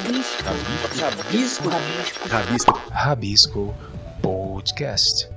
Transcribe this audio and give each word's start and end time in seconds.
Rabisco. 0.00 0.42
Rabisco. 0.98 1.68
Rabisco. 1.68 2.28
Rabisco. 2.28 2.82
Rabisco 2.90 3.74
Podcast. 4.22 5.28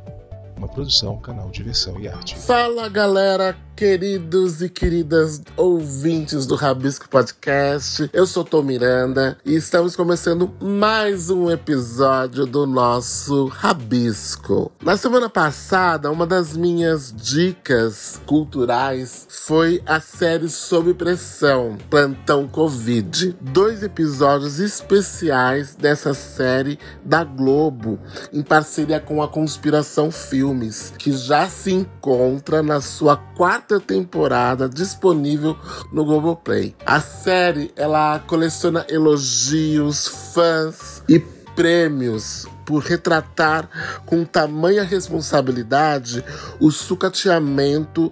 Uma 0.56 0.70
produção, 0.70 1.18
canal 1.20 1.50
Diversão 1.50 2.00
e 2.00 2.08
Arte. 2.08 2.38
Fala 2.38 2.88
galera, 2.88 3.58
queridos 3.76 4.62
e 4.62 4.70
queridas 4.70 5.42
ouvintes 5.58 6.46
do 6.46 6.56
Rabisco 6.56 7.10
Podcast. 7.10 8.08
Eu 8.14 8.28
sou 8.28 8.44
Tom 8.44 8.62
Miranda 8.62 9.38
e 9.44 9.56
estamos 9.56 9.96
começando 9.96 10.54
mais 10.62 11.32
um 11.32 11.50
episódio 11.50 12.46
do 12.46 12.68
nosso 12.68 13.48
Rabisco. 13.48 14.72
Na 14.82 14.96
semana 14.96 15.28
passada, 15.28 16.12
uma 16.12 16.28
das 16.28 16.56
minhas 16.56 17.12
dicas 17.12 18.22
culturais 18.28 19.26
foi 19.30 19.82
a 19.86 20.00
série 20.00 20.50
Sob 20.50 20.94
Pressão, 20.94 21.76
Plantão 21.90 22.48
Covid. 22.48 23.36
Dois 23.42 23.82
episódios 23.82 24.60
especiais 24.60 25.76
dessa 25.76 26.14
série 26.14 26.78
da 27.04 27.24
Globo, 27.24 28.00
em 28.32 28.44
parceria 28.44 29.00
com 29.00 29.22
a 29.22 29.28
Conspiração 29.28 30.12
Filmes, 30.12 30.94
que 30.98 31.12
já 31.12 31.50
se 31.50 31.72
encontra 31.72 32.62
na 32.62 32.80
sua 32.80 33.18
quarta 33.18 33.63
quarta 33.64 33.80
temporada 33.80 34.68
disponível 34.68 35.58
no 35.92 36.04
Globoplay. 36.04 36.76
A 36.86 37.00
série 37.00 37.72
ela 37.76 38.20
coleciona 38.20 38.86
elogios, 38.90 40.08
fãs 40.34 41.02
e 41.08 41.20
prêmios 41.56 42.46
por 42.66 42.82
retratar 42.82 43.70
com 44.06 44.26
tamanha 44.26 44.84
responsabilidade 44.84 46.24
o 46.60 46.72
sucateamento 46.72 48.12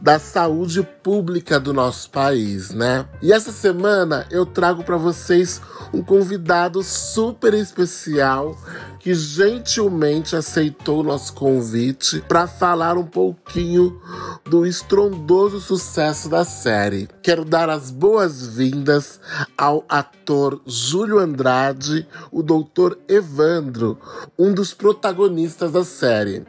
da 0.00 0.18
saúde 0.18 0.82
pública 1.02 1.58
do 1.58 1.72
nosso 1.72 2.10
país, 2.10 2.70
né? 2.70 3.06
E 3.22 3.32
essa 3.32 3.50
semana 3.50 4.26
eu 4.30 4.44
trago 4.44 4.84
para 4.84 4.96
vocês 4.96 5.60
um 5.92 6.02
convidado 6.02 6.82
super 6.82 7.54
especial 7.54 8.56
que 9.00 9.14
gentilmente 9.14 10.34
aceitou 10.34 11.00
o 11.00 11.02
nosso 11.02 11.32
convite 11.32 12.22
para 12.28 12.46
falar 12.46 12.98
um 12.98 13.06
pouquinho 13.06 14.00
do 14.46 14.64
estrondoso 14.64 15.60
sucesso 15.60 16.28
da 16.28 16.44
série. 16.44 17.08
Quero 17.22 17.44
dar 17.44 17.68
as 17.68 17.90
boas-vindas 17.90 19.20
ao 19.56 19.84
ator 19.88 20.60
Júlio 20.66 21.18
Andrade, 21.18 22.06
o 22.30 22.42
doutor 22.42 22.98
Evandro, 23.08 23.98
um 24.38 24.52
dos 24.52 24.72
protagonistas 24.72 25.72
da 25.72 25.84
série. 25.84 26.44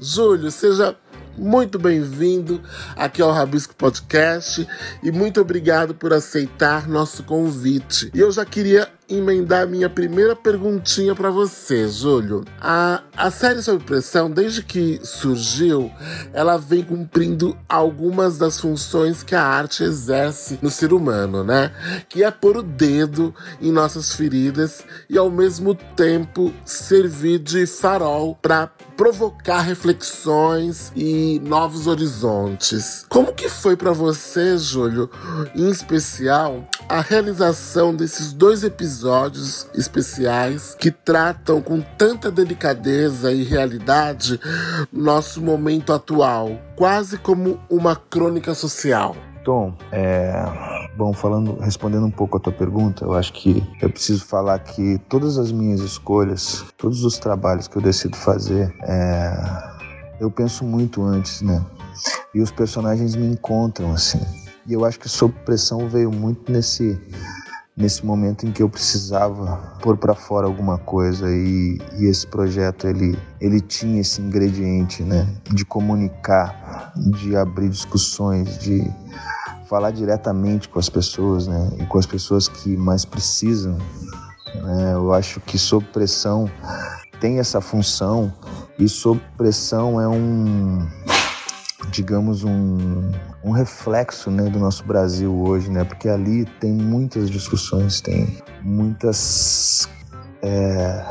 Júlio, 0.00 0.50
seja 0.50 0.96
muito 1.36 1.78
bem-vindo 1.78 2.60
aqui 2.96 3.20
ao 3.20 3.30
Rabisco 3.30 3.74
Podcast 3.74 4.66
e 5.02 5.12
muito 5.12 5.40
obrigado 5.40 5.94
por 5.94 6.12
aceitar 6.12 6.88
nosso 6.88 7.22
convite. 7.22 8.10
E 8.14 8.20
eu 8.20 8.32
já 8.32 8.44
queria 8.44 8.90
emendar 9.08 9.66
minha 9.66 9.88
primeira 9.88 10.34
perguntinha 10.34 11.14
para 11.14 11.30
você, 11.30 11.88
Júlio. 11.88 12.44
A, 12.60 13.02
a 13.16 13.30
série 13.30 13.62
Sob 13.62 13.82
Pressão, 13.84 14.30
desde 14.30 14.62
que 14.62 15.00
surgiu, 15.02 15.90
ela 16.32 16.56
vem 16.56 16.82
cumprindo 16.82 17.56
algumas 17.68 18.38
das 18.38 18.60
funções 18.60 19.22
que 19.22 19.34
a 19.34 19.42
arte 19.42 19.84
exerce 19.84 20.58
no 20.60 20.70
ser 20.70 20.92
humano, 20.92 21.44
né? 21.44 21.72
Que 22.08 22.24
é 22.24 22.30
pôr 22.30 22.56
o 22.56 22.62
dedo 22.62 23.34
em 23.60 23.70
nossas 23.70 24.14
feridas 24.14 24.84
e 25.08 25.16
ao 25.16 25.30
mesmo 25.30 25.74
tempo 25.74 26.52
servir 26.64 27.38
de 27.38 27.66
farol 27.66 28.36
para 28.40 28.70
provocar 28.96 29.60
reflexões 29.60 30.90
e 30.96 31.40
novos 31.44 31.86
horizontes. 31.86 33.04
Como 33.08 33.32
que 33.32 33.48
foi 33.48 33.76
para 33.76 33.92
você, 33.92 34.56
Júlio, 34.56 35.10
em 35.54 35.68
especial, 35.68 36.66
a 36.88 37.00
realização 37.00 37.94
desses 37.94 38.32
dois 38.32 38.62
episódios 38.62 39.68
especiais 39.74 40.74
que 40.78 40.90
tratam 40.90 41.60
com 41.60 41.80
tanta 41.80 42.30
delicadeza 42.30 43.32
e 43.32 43.42
realidade 43.42 44.40
nosso 44.92 45.42
momento 45.42 45.92
atual, 45.92 46.50
quase 46.76 47.18
como 47.18 47.58
uma 47.68 47.96
crônica 47.96 48.54
social? 48.54 49.16
Tom, 49.44 49.74
é, 49.92 50.44
bom, 50.96 51.12
falando, 51.12 51.56
respondendo 51.60 52.06
um 52.06 52.10
pouco 52.10 52.36
a 52.36 52.40
tua 52.40 52.52
pergunta, 52.52 53.04
eu 53.04 53.14
acho 53.14 53.32
que 53.32 53.62
eu 53.80 53.90
preciso 53.90 54.24
falar 54.24 54.58
que 54.60 54.98
todas 55.08 55.38
as 55.38 55.52
minhas 55.52 55.80
escolhas, 55.80 56.64
todos 56.76 57.04
os 57.04 57.18
trabalhos 57.18 57.68
que 57.68 57.76
eu 57.76 57.82
decido 57.82 58.16
fazer, 58.16 58.74
é, 58.82 59.32
eu 60.20 60.30
penso 60.30 60.64
muito 60.64 61.02
antes, 61.02 61.42
né? 61.42 61.64
E 62.34 62.40
os 62.40 62.50
personagens 62.50 63.14
me 63.14 63.26
encontram 63.26 63.92
assim. 63.92 64.20
E 64.68 64.72
eu 64.72 64.84
acho 64.84 64.98
que 64.98 65.08
Sob 65.08 65.34
Pressão 65.44 65.88
veio 65.88 66.10
muito 66.10 66.50
nesse 66.50 66.98
nesse 67.76 68.06
momento 68.06 68.46
em 68.46 68.52
que 68.52 68.62
eu 68.62 68.70
precisava 68.70 69.58
pôr 69.82 69.98
para 69.98 70.14
fora 70.14 70.46
alguma 70.46 70.78
coisa 70.78 71.30
e, 71.30 71.78
e, 71.98 72.06
esse 72.06 72.26
projeto 72.26 72.86
ele 72.86 73.18
ele 73.38 73.60
tinha 73.60 74.00
esse 74.00 74.22
ingrediente, 74.22 75.02
né, 75.02 75.28
de 75.52 75.62
comunicar, 75.62 76.92
de 76.96 77.36
abrir 77.36 77.68
discussões, 77.68 78.58
de 78.58 78.90
falar 79.68 79.90
diretamente 79.90 80.68
com 80.68 80.78
as 80.78 80.88
pessoas, 80.88 81.46
né? 81.46 81.70
E 81.78 81.84
com 81.86 81.98
as 81.98 82.06
pessoas 82.06 82.48
que 82.48 82.76
mais 82.76 83.04
precisam. 83.04 83.76
Né? 84.54 84.94
Eu 84.94 85.12
acho 85.12 85.40
que 85.40 85.58
sob 85.58 85.84
pressão 85.86 86.50
tem 87.20 87.38
essa 87.38 87.60
função 87.60 88.32
e 88.78 88.88
sob 88.88 89.20
pressão 89.36 90.00
é 90.00 90.08
um 90.08 90.85
digamos 91.90 92.44
um, 92.44 93.10
um 93.44 93.50
reflexo 93.50 94.30
né, 94.30 94.48
do 94.50 94.58
nosso 94.58 94.84
Brasil 94.84 95.34
hoje, 95.34 95.70
né? 95.70 95.84
Porque 95.84 96.08
ali 96.08 96.44
tem 96.60 96.72
muitas 96.72 97.30
discussões, 97.30 98.00
tem 98.00 98.42
muitas 98.62 99.88
é, 100.42 101.02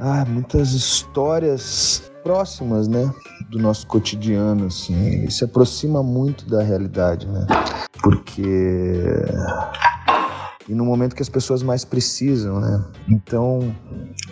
ah, 0.00 0.24
muitas 0.28 0.72
histórias 0.72 2.10
próximas, 2.22 2.86
né, 2.86 3.12
do 3.50 3.58
nosso 3.58 3.86
cotidiano, 3.86 4.66
assim, 4.66 5.28
se 5.28 5.44
aproxima 5.44 6.02
muito 6.02 6.48
da 6.48 6.62
realidade, 6.62 7.26
né? 7.26 7.46
Porque 8.02 8.42
e 10.68 10.74
no 10.74 10.84
momento 10.84 11.16
que 11.16 11.22
as 11.22 11.28
pessoas 11.28 11.62
mais 11.62 11.84
precisam, 11.84 12.60
né? 12.60 12.84
Então, 13.08 13.74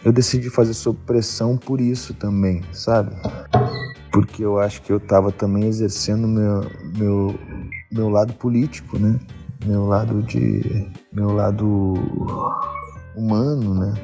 eu 0.04 0.12
decidi 0.12 0.48
fazer 0.48 0.74
sob 0.74 0.98
pressão 1.04 1.56
por 1.56 1.80
isso 1.80 2.14
também, 2.14 2.62
sabe? 2.72 3.14
Porque 4.12 4.44
eu 4.44 4.58
acho 4.58 4.82
que 4.82 4.92
eu 4.92 4.96
estava 4.96 5.30
também 5.30 5.64
exercendo 5.66 6.26
meu, 6.26 6.66
meu, 6.96 7.38
meu 7.92 8.08
lado 8.08 8.32
político, 8.34 8.98
né? 8.98 9.18
Meu 9.64 9.86
lado 9.86 10.22
de. 10.22 10.90
meu 11.12 11.32
lado 11.32 11.94
humano, 13.16 13.74
né? 13.74 13.94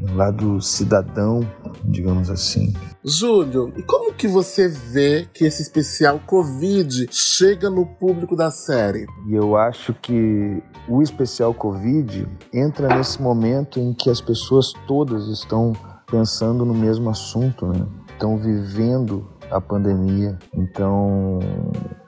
Meu 0.00 0.14
lado 0.14 0.60
cidadão, 0.60 1.40
digamos 1.84 2.28
assim. 2.28 2.74
Júlio, 3.04 3.72
e 3.76 3.82
como 3.84 4.12
que 4.12 4.26
você 4.26 4.68
vê 4.68 5.28
que 5.32 5.44
esse 5.44 5.62
especial 5.62 6.20
Covid 6.26 7.06
chega 7.10 7.70
no 7.70 7.86
público 7.86 8.34
da 8.34 8.50
série? 8.50 9.06
E 9.28 9.34
eu 9.34 9.56
acho 9.56 9.94
que 9.94 10.60
o 10.88 11.00
especial 11.00 11.54
Covid 11.54 12.26
entra 12.52 12.94
nesse 12.96 13.22
momento 13.22 13.78
em 13.78 13.94
que 13.94 14.10
as 14.10 14.20
pessoas 14.20 14.72
todas 14.86 15.28
estão 15.28 15.72
pensando 16.10 16.64
no 16.64 16.74
mesmo 16.74 17.08
assunto, 17.08 17.66
né? 17.66 17.86
Estão 18.12 18.36
vivendo 18.36 19.28
a 19.50 19.60
pandemia. 19.60 20.38
Então, 20.54 21.38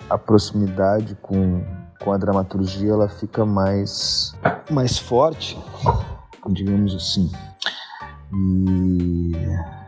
a 0.09 0.19
proximidade 0.19 1.15
com, 1.23 1.63
com 2.03 2.13
a 2.13 2.19
dramaturgia 2.19 2.93
ela 2.93 3.09
fica 3.09 3.45
mais, 3.45 4.35
mais 4.71 4.99
forte, 4.99 5.59
digamos 6.49 6.95
assim. 6.95 7.31
E 8.33 9.33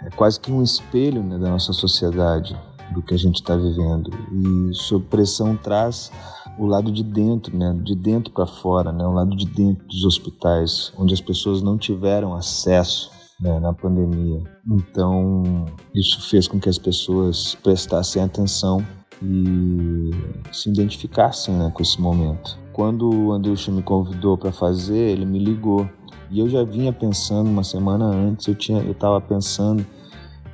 é 0.05 0.10
quase 0.16 0.41
que 0.41 0.50
um 0.50 0.62
espelho 0.62 1.22
né, 1.22 1.39
da 1.39 1.50
nossa 1.50 1.72
sociedade, 1.72 2.56
do 2.93 3.03
que 3.03 3.15
a 3.15 3.19
gente 3.19 3.37
está 3.37 3.55
vivendo. 3.55 4.10
E 4.33 4.75
sob 4.75 5.05
pressão 5.06 5.56
traz 5.56 6.10
o 6.59 6.66
lado 6.66 6.91
de 6.91 7.05
dentro, 7.05 7.57
né, 7.57 7.72
de 7.83 7.95
dentro 7.95 8.33
para 8.33 8.47
fora, 8.47 8.92
né, 8.92 9.07
o 9.07 9.13
lado 9.13 9.36
de 9.36 9.47
dentro 9.47 9.86
dos 9.86 10.04
hospitais, 10.04 10.92
onde 10.98 11.15
as 11.15 11.21
pessoas 11.21 11.63
não 11.63 11.78
tiveram 11.78 12.34
acesso 12.34 13.20
né, 13.41 13.59
na 13.59 13.72
pandemia. 13.72 14.42
Então, 14.66 15.66
isso 15.95 16.28
fez 16.28 16.47
com 16.47 16.60
que 16.60 16.69
as 16.69 16.78
pessoas 16.78 17.54
prestassem 17.63 18.22
atenção 18.22 18.84
e 19.22 20.10
se 20.53 20.71
identificassem 20.71 21.54
né, 21.54 21.71
com 21.75 21.83
esse 21.83 22.01
momento. 22.01 22.59
Quando 22.72 23.10
o 23.10 23.33
Andrucha 23.33 23.71
me 23.71 23.83
convidou 23.83 24.39
para 24.39 24.53
fazer, 24.53 25.10
ele 25.10 25.27
me 25.27 25.39
ligou 25.39 25.89
e 26.31 26.39
eu 26.39 26.48
já 26.48 26.63
vinha 26.63 26.92
pensando 26.92 27.51
uma 27.51 27.65
semana 27.65 28.07
antes, 28.07 28.47
eu 28.47 28.54
tinha, 28.54 28.81
eu 28.81 28.92
estava 28.92 29.21
pensando 29.21 29.84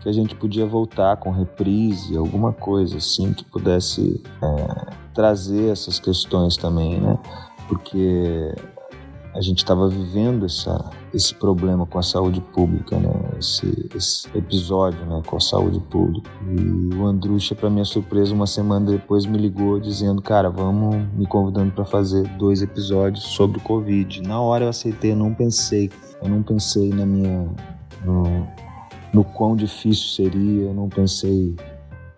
que 0.00 0.08
a 0.08 0.12
gente 0.12 0.34
podia 0.34 0.64
voltar 0.64 1.16
com 1.18 1.30
reprise, 1.30 2.16
alguma 2.16 2.52
coisa 2.52 2.96
assim 2.96 3.32
que 3.32 3.44
pudesse 3.44 4.22
é, 4.42 4.92
trazer 5.12 5.70
essas 5.70 6.00
questões 6.00 6.56
também, 6.56 7.00
né? 7.00 7.18
Porque 7.68 8.54
a 9.36 9.40
gente 9.42 9.58
estava 9.58 9.86
vivendo 9.86 10.46
essa, 10.46 10.90
esse 11.12 11.34
problema 11.34 11.84
com 11.84 11.98
a 11.98 12.02
saúde 12.02 12.40
pública, 12.40 12.98
né? 12.98 13.12
Esse, 13.38 13.86
esse 13.94 14.26
episódio, 14.34 15.04
né, 15.04 15.20
com 15.26 15.36
a 15.36 15.40
saúde 15.40 15.78
pública. 15.78 16.30
E 16.42 16.94
o 16.94 17.04
Andrucha, 17.04 17.54
para 17.54 17.68
minha 17.68 17.84
surpresa, 17.84 18.32
uma 18.32 18.46
semana 18.46 18.92
depois 18.92 19.26
me 19.26 19.36
ligou 19.36 19.78
dizendo, 19.78 20.22
cara, 20.22 20.48
vamos 20.48 20.96
me 21.12 21.26
convidando 21.26 21.70
para 21.70 21.84
fazer 21.84 22.26
dois 22.38 22.62
episódios 22.62 23.24
sobre 23.24 23.58
o 23.58 23.60
Covid. 23.60 24.22
Na 24.22 24.40
hora 24.40 24.64
eu 24.64 24.68
aceitei, 24.70 25.12
eu 25.12 25.16
não 25.16 25.34
pensei, 25.34 25.90
eu 26.22 26.30
não 26.30 26.42
pensei 26.42 26.88
na 26.88 27.04
minha 27.04 27.46
no, 28.06 28.46
no 29.12 29.22
quão 29.22 29.54
difícil 29.54 30.08
seria, 30.08 30.62
eu 30.62 30.74
não 30.74 30.88
pensei 30.88 31.54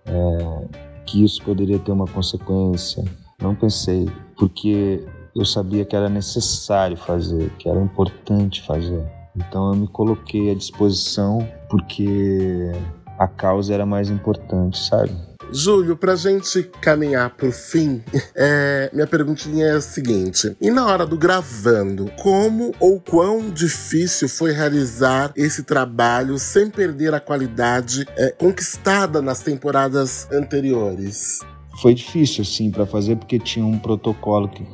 é, 0.06 0.68
que 1.04 1.24
isso 1.24 1.42
poderia 1.42 1.80
ter 1.80 1.90
uma 1.90 2.06
consequência. 2.06 3.04
Não 3.42 3.56
pensei, 3.56 4.08
porque 4.36 5.04
eu 5.34 5.44
sabia 5.44 5.84
que 5.84 5.94
era 5.94 6.08
necessário 6.08 6.96
fazer, 6.96 7.50
que 7.58 7.68
era 7.68 7.80
importante 7.80 8.62
fazer. 8.62 9.04
Então 9.36 9.72
eu 9.72 9.76
me 9.76 9.88
coloquei 9.88 10.50
à 10.50 10.54
disposição 10.54 11.46
porque 11.68 12.72
a 13.18 13.26
causa 13.26 13.74
era 13.74 13.86
mais 13.86 14.10
importante, 14.10 14.78
sabe? 14.78 15.12
Júlio, 15.50 15.96
pra 15.96 16.14
gente 16.14 16.62
caminhar 16.80 17.30
pro 17.30 17.50
fim, 17.50 18.02
é, 18.36 18.90
minha 18.92 19.06
perguntinha 19.06 19.66
é 19.66 19.72
a 19.72 19.80
seguinte: 19.80 20.54
e 20.60 20.70
na 20.70 20.86
hora 20.86 21.06
do 21.06 21.16
gravando, 21.16 22.10
como 22.20 22.74
ou 22.78 23.00
quão 23.00 23.48
difícil 23.48 24.28
foi 24.28 24.52
realizar 24.52 25.32
esse 25.36 25.62
trabalho 25.62 26.38
sem 26.38 26.68
perder 26.68 27.14
a 27.14 27.20
qualidade 27.20 28.06
é, 28.16 28.30
conquistada 28.32 29.22
nas 29.22 29.40
temporadas 29.40 30.28
anteriores? 30.30 31.40
Foi 31.80 31.94
difícil, 31.94 32.42
assim, 32.42 32.70
para 32.70 32.84
fazer, 32.84 33.16
porque 33.16 33.38
tinha 33.38 33.64
um 33.64 33.78
protocolo 33.78 34.48
que 34.48 34.66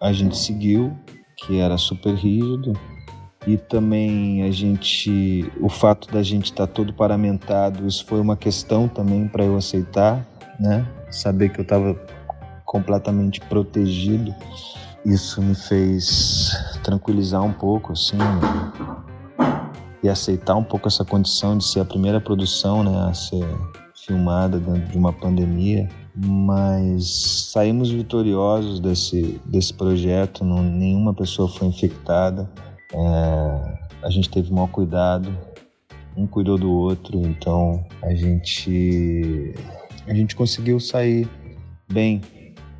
a 0.00 0.12
gente 0.12 0.36
seguiu, 0.36 0.96
que 1.36 1.58
era 1.58 1.76
super 1.76 2.14
rígido, 2.14 2.72
e 3.46 3.56
também 3.56 4.42
a 4.42 4.50
gente, 4.50 5.50
o 5.60 5.68
fato 5.68 6.10
da 6.12 6.22
gente 6.22 6.46
estar 6.46 6.66
tá 6.66 6.72
todo 6.72 6.92
paramentado, 6.92 7.86
isso 7.86 8.04
foi 8.04 8.20
uma 8.20 8.36
questão 8.36 8.88
também 8.88 9.28
para 9.28 9.44
eu 9.44 9.56
aceitar, 9.56 10.26
né? 10.58 10.86
Saber 11.10 11.50
que 11.50 11.60
eu 11.60 11.62
estava 11.62 11.94
completamente 12.64 13.40
protegido, 13.40 14.34
isso 15.04 15.40
me 15.40 15.54
fez 15.54 16.50
tranquilizar 16.82 17.42
um 17.42 17.52
pouco, 17.52 17.92
assim, 17.92 18.18
e 20.02 20.08
aceitar 20.08 20.56
um 20.56 20.64
pouco 20.64 20.88
essa 20.88 21.04
condição 21.04 21.56
de 21.56 21.64
ser 21.64 21.80
a 21.80 21.84
primeira 21.84 22.20
produção, 22.20 22.82
né, 22.82 23.08
a 23.08 23.14
ser 23.14 23.46
filmada 24.06 24.58
dentro 24.58 24.88
de 24.88 24.96
uma 24.96 25.12
pandemia 25.12 25.88
mas 26.16 27.50
saímos 27.52 27.90
vitoriosos 27.90 28.80
desse, 28.80 29.38
desse 29.44 29.74
projeto, 29.74 30.44
não, 30.44 30.62
nenhuma 30.62 31.12
pessoa 31.12 31.46
foi 31.46 31.68
infectada, 31.68 32.50
é, 32.92 33.78
a 34.02 34.08
gente 34.08 34.30
teve 34.30 34.50
maior 34.50 34.68
cuidado, 34.68 35.36
um 36.16 36.26
cuidou 36.26 36.56
do 36.56 36.70
outro, 36.72 37.18
então 37.20 37.84
a 38.02 38.14
gente, 38.14 39.54
a 40.06 40.14
gente 40.14 40.34
conseguiu 40.34 40.80
sair 40.80 41.28
bem 41.92 42.22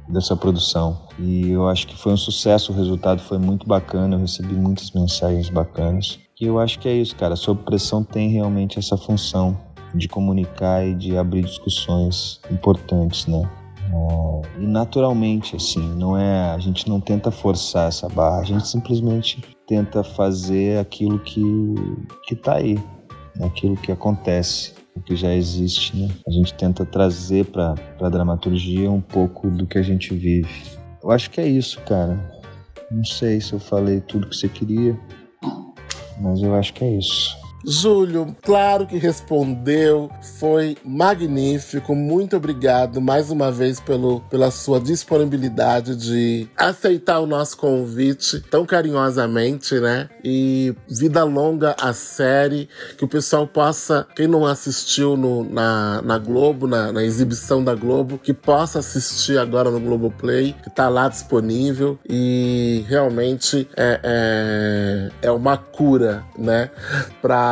dessa 0.08 0.34
produção. 0.34 1.06
E 1.18 1.50
eu 1.50 1.68
acho 1.68 1.86
que 1.86 1.96
foi 1.96 2.14
um 2.14 2.16
sucesso, 2.16 2.72
o 2.72 2.74
resultado 2.74 3.20
foi 3.20 3.36
muito 3.36 3.66
bacana, 3.66 4.16
eu 4.16 4.20
recebi 4.20 4.54
muitas 4.54 4.90
mensagens 4.92 5.50
bacanas. 5.50 6.18
E 6.40 6.46
eu 6.46 6.58
acho 6.58 6.78
que 6.78 6.88
é 6.88 6.94
isso, 6.94 7.14
cara, 7.16 7.36
sob 7.36 7.62
pressão 7.64 8.02
tem 8.02 8.30
realmente 8.30 8.78
essa 8.78 8.96
função 8.96 9.65
de 9.96 10.08
comunicar 10.08 10.86
e 10.86 10.94
de 10.94 11.16
abrir 11.16 11.42
discussões 11.42 12.40
importantes, 12.50 13.26
né? 13.26 13.48
É, 13.92 14.62
e 14.62 14.66
naturalmente, 14.66 15.56
assim, 15.56 15.80
não 15.96 16.16
é, 16.16 16.50
a 16.50 16.58
gente 16.58 16.88
não 16.88 17.00
tenta 17.00 17.30
forçar 17.30 17.88
essa 17.88 18.08
barra, 18.08 18.40
a 18.40 18.44
gente 18.44 18.66
simplesmente 18.66 19.42
tenta 19.66 20.02
fazer 20.02 20.78
aquilo 20.78 21.18
que 21.20 21.42
que 22.24 22.34
tá 22.34 22.56
aí, 22.56 22.78
aquilo 23.42 23.76
que 23.76 23.92
acontece, 23.92 24.74
o 24.94 25.00
que 25.00 25.14
já 25.14 25.32
existe, 25.32 25.96
né? 25.96 26.08
A 26.26 26.30
gente 26.30 26.54
tenta 26.54 26.84
trazer 26.84 27.46
para 27.46 27.74
a 28.00 28.08
dramaturgia 28.08 28.90
um 28.90 29.00
pouco 29.00 29.48
do 29.50 29.66
que 29.66 29.78
a 29.78 29.82
gente 29.82 30.14
vive. 30.14 30.48
Eu 31.02 31.10
acho 31.10 31.30
que 31.30 31.40
é 31.40 31.46
isso, 31.46 31.80
cara. 31.82 32.18
Não 32.90 33.04
sei 33.04 33.40
se 33.40 33.52
eu 33.52 33.60
falei 33.60 34.00
tudo 34.00 34.28
que 34.28 34.36
você 34.36 34.48
queria, 34.48 34.98
mas 36.20 36.42
eu 36.42 36.54
acho 36.54 36.72
que 36.72 36.84
é 36.84 36.96
isso. 36.96 37.45
Júlio, 37.64 38.36
claro 38.42 38.86
que 38.86 38.96
respondeu, 38.96 40.10
foi 40.38 40.76
magnífico. 40.84 41.94
Muito 41.94 42.36
obrigado 42.36 43.00
mais 43.00 43.30
uma 43.30 43.50
vez 43.50 43.80
pelo, 43.80 44.20
pela 44.22 44.50
sua 44.50 44.80
disponibilidade 44.80 45.96
de 45.96 46.48
aceitar 46.56 47.20
o 47.20 47.26
nosso 47.26 47.56
convite 47.56 48.40
tão 48.50 48.64
carinhosamente, 48.64 49.80
né? 49.80 50.08
E 50.22 50.74
vida 50.88 51.24
longa 51.24 51.74
a 51.80 51.92
série, 51.92 52.68
que 52.96 53.04
o 53.04 53.08
pessoal 53.08 53.46
possa, 53.46 54.06
quem 54.14 54.26
não 54.26 54.46
assistiu 54.46 55.16
no, 55.16 55.42
na, 55.42 56.02
na 56.02 56.18
Globo, 56.18 56.66
na, 56.66 56.92
na 56.92 57.02
exibição 57.02 57.64
da 57.64 57.74
Globo, 57.74 58.18
que 58.18 58.32
possa 58.32 58.78
assistir 58.78 59.38
agora 59.38 59.70
no 59.70 59.80
Globoplay, 59.80 60.54
que 60.62 60.70
tá 60.70 60.88
lá 60.88 61.08
disponível 61.08 61.98
e 62.08 62.84
realmente 62.88 63.68
é, 63.76 64.00
é, 64.02 65.26
é 65.28 65.30
uma 65.30 65.56
cura, 65.56 66.24
né? 66.38 66.70
Pra 67.20 67.45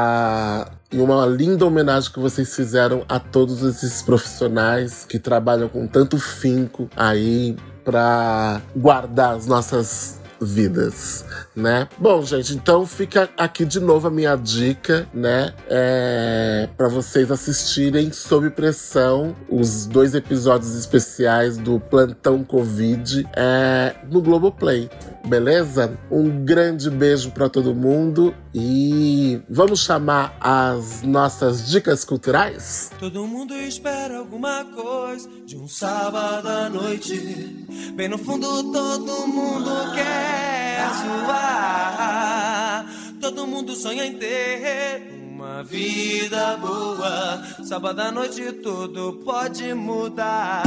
e 0.93 0.99
uma 0.99 1.27
linda 1.27 1.67
homenagem 1.67 2.13
que 2.13 2.21
vocês 2.21 2.55
fizeram 2.55 3.05
a 3.09 3.19
todos 3.19 3.63
esses 3.63 4.01
profissionais 4.03 5.05
que 5.09 5.19
trabalham 5.19 5.69
com 5.69 5.87
tanto 5.87 6.19
finco 6.19 6.89
aí 6.97 7.57
para 7.85 8.63
guardar 8.77 9.35
as 9.35 9.47
nossas 9.47 10.21
vidas, 10.45 11.25
né? 11.55 11.89
Bom, 11.99 12.23
gente, 12.23 12.55
então 12.55 12.87
fica 12.87 13.29
aqui 13.37 13.65
de 13.65 13.81
novo 13.81 14.09
a 14.09 14.11
minha 14.11 14.37
dica, 14.37 15.09
né? 15.13 15.55
É, 15.69 16.69
para 16.77 16.89
vocês 16.89 17.31
assistirem 17.31 18.13
sob 18.13 18.51
pressão 18.51 19.35
os 19.49 19.87
dois 19.87 20.15
episódios 20.15 20.75
especiais 20.75 21.57
do 21.57 21.81
Plantão 21.81 22.45
Covid 22.45 23.27
é, 23.35 23.95
no 24.11 24.21
Globoplay. 24.21 24.89
Beleza? 25.27 25.99
Um 26.11 26.45
grande 26.45 26.91
beijo 26.91 27.31
para 27.31 27.49
todo 27.49 27.75
mundo 27.75 28.35
e 28.53 29.41
vamos 29.49 29.81
chamar 29.81 30.37
as 30.39 31.03
nossas 31.03 31.67
dicas 31.67 32.05
culturais? 32.05 32.93
Todo 32.99 33.27
mundo 33.27 33.55
espera 33.55 34.19
alguma 34.19 34.65
coisa 34.67 35.29
de 35.47 35.57
um 35.57 35.67
sábado 35.67 36.47
à 36.47 36.69
noite. 36.69 37.17
Bem 37.97 38.09
no 38.09 38.19
fundo, 38.19 38.47
todo 38.71 39.27
mundo 39.27 39.71
quer 39.95 40.34
zoar. 41.03 42.87
Todo 43.21 43.47
mundo 43.47 43.75
sonha 43.75 44.05
em 44.07 44.15
ter 44.15 45.03
uma 45.31 45.63
vida 45.63 46.57
boa. 46.57 47.43
Sábado 47.65 48.01
à 48.01 48.13
noite, 48.13 48.53
tudo 48.53 49.21
pode 49.25 49.75
mudar. 49.75 50.63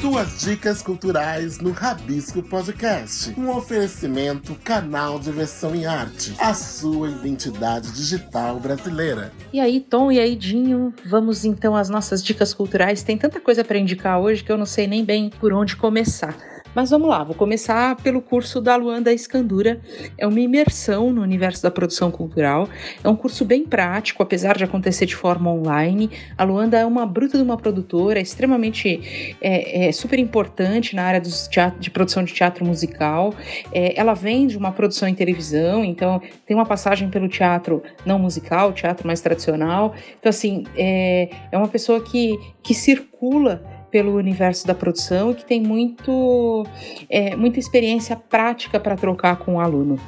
Suas 0.00 0.40
dicas 0.40 0.80
culturais 0.80 1.58
no 1.58 1.72
Rabisco 1.72 2.42
Podcast. 2.42 3.38
Um 3.38 3.50
oferecimento 3.50 4.54
canal 4.64 5.18
de 5.18 5.30
versão 5.30 5.74
em 5.74 5.84
arte. 5.84 6.34
A 6.38 6.54
sua 6.54 7.10
identidade 7.10 7.92
digital 7.92 8.58
brasileira. 8.58 9.30
E 9.52 9.60
aí, 9.60 9.78
Tom, 9.78 10.10
e 10.10 10.18
aí, 10.18 10.34
Dinho? 10.34 10.94
Vamos 11.04 11.44
então 11.44 11.76
às 11.76 11.90
nossas 11.90 12.24
dicas 12.24 12.54
culturais. 12.54 13.02
Tem 13.02 13.18
tanta 13.18 13.38
coisa 13.40 13.62
para 13.62 13.76
indicar 13.76 14.18
hoje 14.18 14.42
que 14.42 14.50
eu 14.50 14.56
não 14.56 14.64
sei 14.64 14.86
nem 14.86 15.04
bem 15.04 15.28
por 15.38 15.52
onde 15.52 15.76
começar. 15.76 16.34
Mas 16.74 16.90
vamos 16.90 17.08
lá, 17.08 17.24
vou 17.24 17.34
começar 17.34 17.96
pelo 17.96 18.22
curso 18.22 18.60
da 18.60 18.76
Luanda 18.76 19.12
Escandura. 19.12 19.80
É 20.16 20.26
uma 20.26 20.38
imersão 20.38 21.12
no 21.12 21.20
universo 21.20 21.62
da 21.62 21.70
produção 21.70 22.10
cultural. 22.12 22.68
É 23.02 23.08
um 23.08 23.16
curso 23.16 23.44
bem 23.44 23.64
prático, 23.64 24.22
apesar 24.22 24.56
de 24.56 24.62
acontecer 24.62 25.04
de 25.04 25.16
forma 25.16 25.50
online. 25.50 26.10
A 26.38 26.44
Luanda 26.44 26.78
é 26.78 26.86
uma 26.86 27.04
bruta 27.04 27.36
de 27.36 27.42
uma 27.42 27.56
produtora, 27.56 28.20
é 28.20 28.22
extremamente 28.22 29.36
é, 29.40 29.88
é 29.88 29.92
super 29.92 30.18
importante 30.18 30.94
na 30.94 31.02
área 31.02 31.20
teatro, 31.20 31.80
de 31.80 31.90
produção 31.90 32.22
de 32.22 32.32
teatro 32.32 32.64
musical. 32.64 33.34
É, 33.72 33.98
ela 33.98 34.14
vem 34.14 34.46
de 34.46 34.56
uma 34.56 34.70
produção 34.70 35.08
em 35.08 35.14
televisão, 35.14 35.84
então 35.84 36.22
tem 36.46 36.56
uma 36.56 36.66
passagem 36.66 37.10
pelo 37.10 37.28
teatro 37.28 37.82
não 38.06 38.18
musical, 38.18 38.72
teatro 38.72 39.06
mais 39.06 39.20
tradicional. 39.20 39.92
Então, 40.18 40.30
assim, 40.30 40.64
é, 40.76 41.30
é 41.50 41.58
uma 41.58 41.68
pessoa 41.68 42.00
que, 42.00 42.38
que 42.62 42.74
circula 42.74 43.79
pelo 43.90 44.16
universo 44.16 44.66
da 44.66 44.74
produção 44.74 45.30
e 45.30 45.34
que 45.34 45.44
tem 45.44 45.60
muito, 45.60 46.66
é, 47.08 47.34
muita 47.36 47.58
experiência 47.58 48.16
prática 48.16 48.78
para 48.78 48.96
trocar 48.96 49.36
com 49.36 49.56
o 49.56 49.60
aluno. 49.60 49.98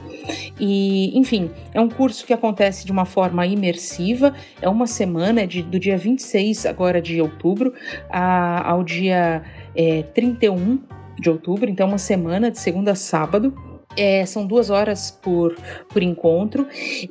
E, 0.58 1.16
enfim, 1.18 1.50
é 1.72 1.80
um 1.80 1.88
curso 1.88 2.24
que 2.24 2.32
acontece 2.32 2.84
de 2.86 2.92
uma 2.92 3.04
forma 3.04 3.46
imersiva, 3.46 4.34
é 4.60 4.68
uma 4.68 4.86
semana, 4.86 5.42
é 5.42 5.46
de, 5.46 5.62
do 5.62 5.78
dia 5.78 5.96
26 5.96 6.66
agora 6.66 7.00
de 7.00 7.20
outubro 7.20 7.72
a, 8.10 8.70
ao 8.70 8.84
dia 8.84 9.42
é, 9.74 10.02
31 10.02 10.80
de 11.18 11.30
outubro, 11.30 11.68
então 11.68 11.88
uma 11.88 11.98
semana 11.98 12.50
de 12.50 12.58
segunda 12.58 12.92
a 12.92 12.94
sábado. 12.94 13.71
É, 13.96 14.24
são 14.26 14.46
duas 14.46 14.70
horas 14.70 15.10
por, 15.10 15.56
por 15.88 16.02
encontro 16.02 16.66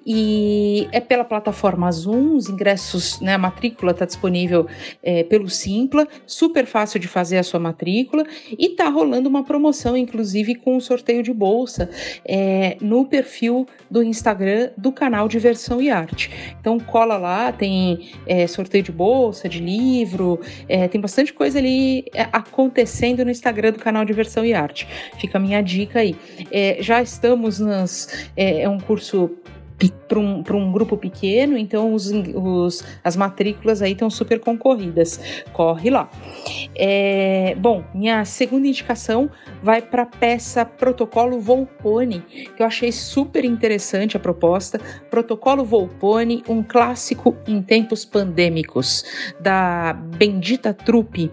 e 0.05 0.87
é 0.91 0.99
pela 0.99 1.23
plataforma 1.23 1.91
Zoom. 1.91 2.35
Os 2.35 2.49
ingressos, 2.49 3.19
né, 3.19 3.33
a 3.33 3.37
matrícula 3.37 3.91
está 3.91 4.05
disponível 4.05 4.67
é, 5.03 5.23
pelo 5.23 5.49
Simpla, 5.49 6.07
super 6.25 6.65
fácil 6.65 6.99
de 6.99 7.07
fazer 7.07 7.37
a 7.37 7.43
sua 7.43 7.59
matrícula 7.59 8.25
e 8.57 8.69
tá 8.69 8.89
rolando 8.89 9.29
uma 9.29 9.43
promoção, 9.43 9.95
inclusive 9.95 10.55
com 10.55 10.75
um 10.77 10.79
sorteio 10.79 11.23
de 11.23 11.33
bolsa 11.33 11.89
é, 12.25 12.77
no 12.81 13.05
perfil 13.05 13.67
do 13.89 14.01
Instagram 14.03 14.71
do 14.77 14.91
canal 14.91 15.27
Diversão 15.27 15.81
e 15.81 15.89
Arte. 15.89 16.31
Então 16.59 16.79
cola 16.79 17.17
lá, 17.17 17.51
tem 17.51 18.11
é, 18.25 18.47
sorteio 18.47 18.83
de 18.83 18.91
bolsa, 18.91 19.47
de 19.47 19.59
livro, 19.59 20.39
é, 20.67 20.87
tem 20.87 20.99
bastante 20.99 21.33
coisa 21.33 21.59
ali 21.59 22.05
é, 22.13 22.27
acontecendo 22.31 23.23
no 23.25 23.31
Instagram 23.31 23.71
do 23.71 23.79
canal 23.79 24.05
Diversão 24.05 24.45
e 24.45 24.53
Arte. 24.53 24.87
Fica 25.19 25.37
a 25.37 25.41
minha 25.41 25.61
dica 25.61 25.99
aí. 25.99 26.15
É, 26.51 26.70
já 26.79 27.01
estamos 27.01 27.59
nas. 27.59 28.29
É, 28.35 28.61
é 28.61 28.69
um 28.69 28.79
curso 28.79 29.31
para 29.89 30.19
um, 30.19 30.43
um 30.53 30.71
grupo 30.71 30.97
pequeno, 30.97 31.57
então 31.57 31.93
os, 31.93 32.11
os, 32.11 32.83
as 33.03 33.15
matrículas 33.15 33.81
aí 33.81 33.93
estão 33.93 34.09
super 34.09 34.39
concorridas. 34.39 35.19
Corre 35.53 35.89
lá. 35.89 36.09
É, 36.75 37.55
bom, 37.57 37.83
minha 37.93 38.25
segunda 38.25 38.67
indicação 38.67 39.29
vai 39.63 39.81
para 39.81 40.03
a 40.03 40.05
peça 40.05 40.65
Protocolo 40.65 41.39
Volpone, 41.39 42.21
que 42.55 42.61
eu 42.61 42.65
achei 42.65 42.91
super 42.91 43.45
interessante 43.45 44.17
a 44.17 44.19
proposta. 44.19 44.79
Protocolo 45.09 45.63
Volpone, 45.63 46.43
um 46.47 46.63
clássico 46.63 47.35
em 47.47 47.61
tempos 47.61 48.05
pandêmicos, 48.05 49.03
da 49.39 49.93
Bendita 49.93 50.73
Trupe. 50.73 51.31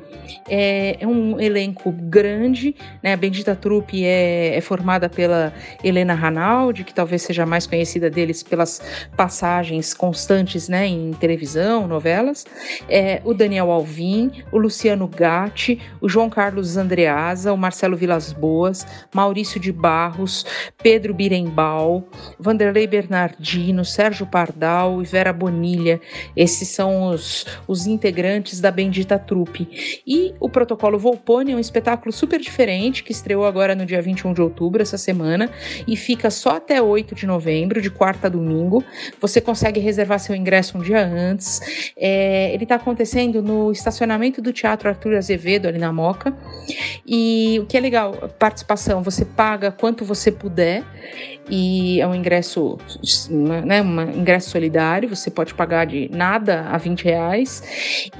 É, 0.48 0.96
é 1.00 1.06
um 1.06 1.40
elenco 1.40 1.90
grande, 1.90 2.74
né? 3.02 3.12
A 3.14 3.16
Bendita 3.16 3.56
Trupe 3.56 4.04
é, 4.04 4.56
é 4.56 4.60
formada 4.60 5.08
pela 5.08 5.52
Helena 5.82 6.14
Ranaldi, 6.14 6.84
que 6.84 6.94
talvez 6.94 7.22
seja 7.22 7.46
mais 7.46 7.66
conhecida 7.66 8.10
deles 8.10 8.37
pelas 8.42 8.80
passagens 9.16 9.94
constantes 9.94 10.68
né, 10.68 10.86
em 10.86 11.12
televisão, 11.12 11.86
novelas, 11.86 12.46
é, 12.88 13.20
o 13.24 13.34
Daniel 13.34 13.70
Alvim, 13.70 14.44
o 14.52 14.58
Luciano 14.58 15.06
Gatti, 15.06 15.80
o 16.00 16.08
João 16.08 16.30
Carlos 16.30 16.76
Andreasa, 16.76 17.52
o 17.52 17.56
Marcelo 17.56 17.96
Vilas 17.96 18.32
Boas, 18.32 18.86
Maurício 19.14 19.60
de 19.60 19.72
Barros, 19.72 20.44
Pedro 20.82 21.14
Birembal, 21.14 22.04
Vanderlei 22.38 22.86
Bernardino, 22.86 23.84
Sérgio 23.84 24.26
Pardal 24.26 25.02
e 25.02 25.04
Vera 25.04 25.32
Bonilha. 25.32 26.00
Esses 26.36 26.68
são 26.68 27.08
os, 27.10 27.46
os 27.66 27.86
integrantes 27.86 28.60
da 28.60 28.70
Bendita 28.70 29.18
Trupe. 29.18 30.02
E 30.06 30.34
o 30.40 30.48
Protocolo 30.48 30.98
Volpone 30.98 31.52
é 31.52 31.56
um 31.56 31.60
espetáculo 31.60 32.12
super 32.12 32.40
diferente 32.40 33.02
que 33.02 33.12
estreou 33.12 33.44
agora 33.44 33.74
no 33.74 33.86
dia 33.86 34.00
21 34.00 34.32
de 34.32 34.42
outubro, 34.42 34.82
essa 34.82 34.98
semana, 34.98 35.50
e 35.86 35.96
fica 35.96 36.30
só 36.30 36.50
até 36.50 36.80
8 36.80 37.14
de 37.14 37.26
novembro, 37.26 37.80
de 37.80 37.90
quarta 37.90 38.27
domingo. 38.28 38.84
Você 39.20 39.40
consegue 39.40 39.80
reservar 39.80 40.18
seu 40.18 40.34
ingresso 40.34 40.78
um 40.78 40.80
dia 40.80 41.04
antes. 41.04 41.92
É, 41.96 42.52
ele 42.52 42.64
está 42.64 42.76
acontecendo 42.76 43.42
no 43.42 43.70
estacionamento 43.72 44.40
do 44.40 44.52
Teatro 44.52 44.88
Arthur 44.88 45.16
Azevedo, 45.16 45.66
ali 45.66 45.78
na 45.78 45.92
Moca. 45.92 46.34
E 47.06 47.58
o 47.60 47.66
que 47.66 47.76
é 47.76 47.80
legal, 47.80 48.12
participação, 48.38 49.02
você 49.02 49.24
paga 49.24 49.70
quanto 49.70 50.04
você 50.04 50.30
puder 50.30 50.84
e 51.50 52.00
é 52.00 52.06
um 52.06 52.14
ingresso, 52.14 52.76
né, 53.64 53.80
um 53.82 54.20
ingresso 54.20 54.50
solidário, 54.50 55.08
você 55.08 55.30
pode 55.30 55.54
pagar 55.54 55.86
de 55.86 56.10
nada 56.12 56.66
a 56.68 56.76
20 56.76 57.04
reais 57.04 57.62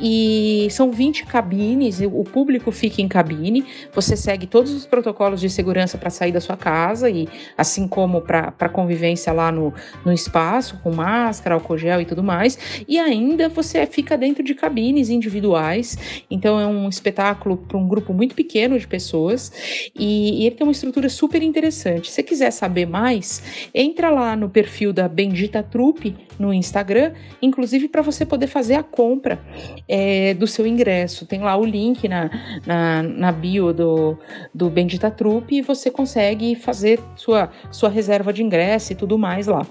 e 0.01 0.69
são 0.71 0.91
20 0.91 1.27
cabines, 1.27 2.01
o 2.01 2.25
público 2.25 2.73
fica 2.73 3.03
em 3.03 3.09
cabine, 3.09 3.65
você 3.93 4.17
segue 4.17 4.47
todos 4.47 4.73
os 4.73 4.87
protocolos 4.87 5.41
de 5.41 5.51
segurança 5.51 5.99
para 5.99 6.11
sair 6.11 6.33
da 6.33 6.41
sua 6.41 6.57
casa 6.57 7.11
e 7.11 7.29
assim 7.57 7.87
como 7.87 8.23
para 8.23 8.69
convivência 8.71 9.33
lá 9.33 9.53
no, 9.53 9.75
no 10.05 10.13
espaço, 10.13 10.79
com 10.83 10.95
máscara, 10.95 11.55
álcool 11.55 11.79
gel 11.79 12.01
e 12.01 12.05
tudo 12.05 12.23
mais, 12.23 12.85
e 12.87 12.99
ainda 12.99 13.49
você 13.49 13.85
fica 13.87 14.17
dentro 14.17 14.43
de 14.43 14.55
cabines 14.55 15.09
individuais, 15.09 16.25
então 16.31 16.59
é 16.61 16.67
um 16.67 16.89
espetáculo 16.89 17.57
para 17.57 17.77
um 17.77 17.87
grupo 17.87 18.13
muito 18.13 18.35
pequeno 18.35 18.79
de 18.79 18.87
pessoas 18.87 19.53
e, 19.95 20.43
e 20.43 20.47
ele 20.47 20.55
tem 20.55 20.67
uma 20.67 20.73
estrutura 20.73 21.09
super 21.09 21.43
interessante. 21.43 22.09
Se 22.09 22.15
você 22.15 22.23
quiser 22.23 22.51
saber 22.51 22.87
mais, 22.87 23.71
entra 23.75 24.11
lá 24.11 24.37
no 24.37 24.49
perfil 24.49 24.93
da 24.93 25.09
Bendita 25.09 25.63
Trupe 25.63 26.17
no 26.39 26.53
Instagram, 26.55 27.13
inclusive 27.43 27.89
para 27.89 28.03
você 28.03 28.25
poder 28.25 28.47
fazer 28.47 28.75
a 28.75 28.83
compra 28.83 29.41
é, 29.89 30.35
do 30.35 30.47
seu 30.47 30.67
ingresso. 30.67 31.27
Tem 31.27 31.41
lá 31.41 31.57
o 31.57 31.65
link 31.65 32.09
na, 32.09 32.31
na, 32.65 33.03
na 33.03 33.33
bio 33.33 33.73
do, 33.73 34.19
do 34.55 34.71
Bendita 34.71 35.11
Trupe 35.11 35.57
e 35.57 35.63
você 35.63 35.91
consegue 35.91 36.55
fazer 36.55 37.01
sua, 37.17 37.51
sua 37.71 37.89
reserva 37.89 38.33
de 38.33 38.43
ingresso 38.43 38.93
e 38.93 38.97
tudo 38.97 39.19
mais 39.19 39.47
lá. 39.47 39.67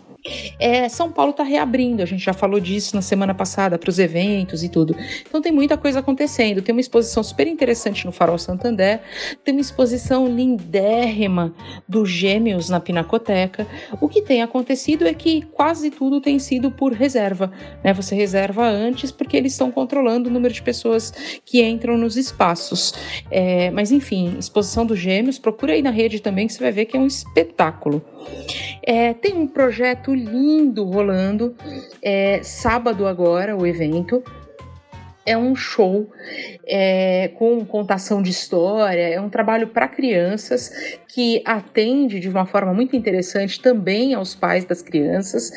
É, 0.60 0.88
São 0.90 1.12
Paulo 1.12 1.32
está 1.32 1.44
reabrindo, 1.44 2.02
a 2.02 2.06
gente 2.06 2.24
já 2.24 2.34
falou 2.34 2.60
disso 2.60 2.96
na 2.96 3.02
semana 3.02 3.34
passada 3.34 3.78
para 3.78 3.90
os 3.90 4.00
eventos 4.00 4.64
e 4.64 4.70
tudo. 4.70 4.96
Então 5.28 5.42
tem 5.42 5.52
muita 5.52 5.78
coisa 5.78 6.00
acontecendo. 6.00 6.62
Tem 6.62 6.74
uma 6.74 6.82
exposição 6.82 7.24
super 7.24 7.48
interessante 7.48 8.06
no 8.06 8.12
Farol 8.12 8.38
Santander, 8.38 9.02
tem 9.44 9.54
uma 9.54 9.62
exposição 9.62 10.28
lindérrima 10.28 11.54
dos 11.88 12.10
Gêmeos 12.10 12.70
na 12.70 12.80
Pinacoteca. 12.80 13.68
O 14.02 14.08
que 14.08 14.22
tem 14.22 14.42
acontecido 14.42 15.08
é 15.08 15.14
que 15.14 15.42
quase 15.42 15.90
tudo 15.90 16.22
tem 16.22 16.40
sido 16.40 16.72
por 16.72 16.94
reserva. 16.94 17.52
Né? 17.84 17.94
Você 17.94 18.16
reserva 18.16 18.68
antes 18.68 19.12
porque 19.12 19.38
eles 19.38 19.54
estão 19.54 19.72
controlando 19.72 20.30
o 20.30 20.34
número 20.34 20.54
de 20.54 20.62
pessoas 20.62 21.14
que 21.46 21.64
entram 21.64 21.98
nos 21.98 22.18
espaços. 22.18 22.94
É, 23.30 23.70
mas 23.72 23.92
enfim, 23.92 24.36
exposição 24.38 24.86
dos 24.86 25.00
Gêmeos, 25.00 25.40
procura 25.40 25.74
aí 25.74 25.82
na 25.82 25.92
rede 25.92 26.20
também 26.20 26.48
que 26.48 26.54
você 26.54 26.60
vai 26.60 26.72
ver 26.72 26.86
que 26.86 26.98
é 26.98 27.00
um 27.00 27.08
espetáculo. 27.08 28.04
É, 28.90 29.14
tem 29.14 29.34
um 29.34 29.46
projeto 29.46 30.16
lindo 30.16 30.86
rolando, 30.86 31.54
é, 32.02 32.42
sábado 32.42 33.06
agora 33.06 33.54
o 33.54 33.68
evento. 33.68 34.24
É 35.26 35.38
um 35.38 35.54
show 35.58 36.10
é, 36.66 37.32
com 37.36 37.66
contação 37.66 38.22
de 38.22 38.30
história, 38.30 39.10
é 39.10 39.20
um 39.20 39.30
trabalho 39.30 39.68
para 39.68 39.90
crianças 39.90 40.72
que 41.10 41.44
atende 41.44 42.18
de 42.18 42.30
uma 42.30 42.46
forma 42.46 42.74
muito 42.74 42.96
interessante 42.96 43.62
também 43.62 44.14
aos 44.14 44.34
pais 44.34 44.64
das 44.64 44.82
crianças 44.82 45.52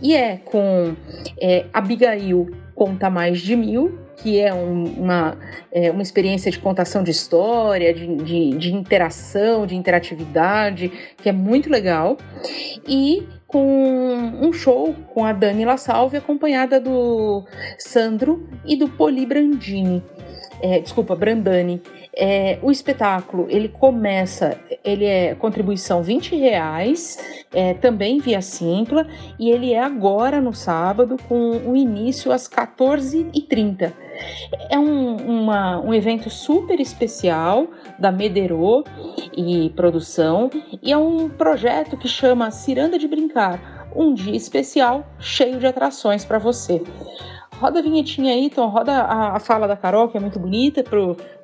e 0.00 0.16
é 0.16 0.38
com 0.38 0.96
é, 1.38 1.66
Abigail 1.74 2.48
Conta 2.80 3.10
Mais 3.10 3.42
de 3.42 3.54
Mil, 3.54 3.98
que 4.16 4.40
é 4.40 4.54
um, 4.54 4.84
uma, 4.84 5.36
é, 5.70 5.90
uma 5.90 6.00
experiência 6.00 6.50
de 6.50 6.58
contação 6.58 7.02
de 7.02 7.10
história, 7.10 7.92
de, 7.92 8.16
de, 8.16 8.50
de 8.56 8.74
interação, 8.74 9.66
de 9.66 9.76
interatividade, 9.76 10.90
que 11.18 11.28
é 11.28 11.32
muito 11.32 11.68
legal. 11.68 12.16
E 12.88 13.28
com 13.46 14.14
um 14.40 14.50
show 14.50 14.94
com 15.12 15.26
a 15.26 15.34
Dani 15.34 15.66
La 15.66 15.76
Salve, 15.76 16.16
acompanhada 16.16 16.80
do 16.80 17.44
Sandro 17.78 18.48
e 18.64 18.76
do 18.76 18.88
Poli 18.88 19.26
Brandini. 19.26 20.02
É, 20.62 20.78
desculpa, 20.78 21.14
Brandani. 21.14 21.82
É, 22.16 22.58
o 22.60 22.70
espetáculo 22.70 23.46
ele 23.48 23.68
começa, 23.68 24.58
ele 24.84 25.04
é 25.04 25.34
contribuição 25.34 26.02
20 26.02 26.34
reais, 26.36 27.18
é, 27.52 27.74
também 27.74 28.18
via 28.18 28.42
Simpla, 28.42 29.06
e 29.38 29.50
ele 29.50 29.72
é 29.72 29.80
agora 29.80 30.40
no 30.40 30.52
sábado 30.52 31.16
com 31.28 31.50
o 31.64 31.76
início 31.76 32.32
às 32.32 32.48
14h30. 32.48 33.92
É 34.68 34.78
um, 34.78 35.16
uma, 35.16 35.80
um 35.80 35.94
evento 35.94 36.28
super 36.28 36.80
especial 36.80 37.68
da 37.98 38.10
Mederô 38.10 38.84
e 39.36 39.70
produção, 39.76 40.50
e 40.82 40.92
é 40.92 40.96
um 40.96 41.28
projeto 41.28 41.96
que 41.96 42.08
chama 42.08 42.50
Ciranda 42.50 42.98
de 42.98 43.06
Brincar, 43.06 43.88
um 43.94 44.12
dia 44.12 44.36
especial 44.36 45.06
cheio 45.18 45.58
de 45.58 45.66
atrações 45.66 46.24
para 46.24 46.38
você. 46.38 46.82
Roda 47.60 47.80
a 47.80 47.82
vinhetinha 47.82 48.32
aí, 48.32 48.48
Tom, 48.48 48.68
roda 48.68 49.02
a, 49.02 49.38
fala 49.38 49.68
da 49.68 49.76
Carol, 49.76 50.08
que 50.08 50.16
é 50.16 50.20
muito 50.20 50.38
bonita, 50.38 50.82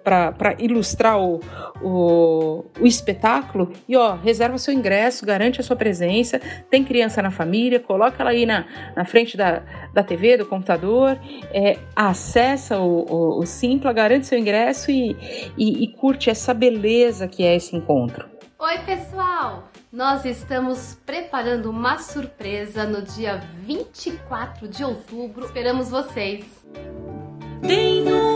para 0.06 0.54
ilustrar 0.60 1.20
o, 1.20 1.40
o, 1.82 2.64
o, 2.80 2.86
espetáculo. 2.86 3.72
E 3.88 3.96
ó, 3.96 4.14
reserva 4.14 4.56
seu 4.56 4.72
ingresso, 4.72 5.26
garante 5.26 5.60
a 5.60 5.64
sua 5.64 5.74
presença. 5.74 6.40
Tem 6.70 6.84
criança 6.84 7.20
na 7.20 7.32
família, 7.32 7.80
coloca 7.80 8.22
ela 8.22 8.30
aí 8.30 8.46
na, 8.46 8.64
na 8.94 9.04
frente 9.04 9.36
da, 9.36 9.64
da 9.92 10.04
TV, 10.04 10.36
do 10.36 10.46
computador, 10.46 11.18
é, 11.52 11.76
acessa 11.96 12.78
o, 12.78 13.04
o, 13.10 13.40
o 13.40 13.46
Simpla, 13.46 13.92
garante 13.92 14.26
seu 14.26 14.38
ingresso 14.38 14.92
e, 14.92 15.16
e, 15.58 15.82
e 15.82 15.88
curte 15.88 16.30
essa 16.30 16.54
beleza 16.54 17.26
que 17.26 17.42
é 17.42 17.56
esse 17.56 17.74
encontro. 17.74 18.28
Oi, 18.60 18.78
pessoal! 18.86 19.68
Nós 19.92 20.24
estamos 20.24 20.96
preparando 21.04 21.68
uma 21.68 21.98
surpresa 21.98 22.84
no 22.84 23.02
dia 23.02 23.40
24 23.64 24.68
de 24.68 24.84
outubro. 24.84 25.44
Esperamos 25.44 25.90
vocês! 25.90 26.44
Tem 27.66 28.06
um 28.12 28.35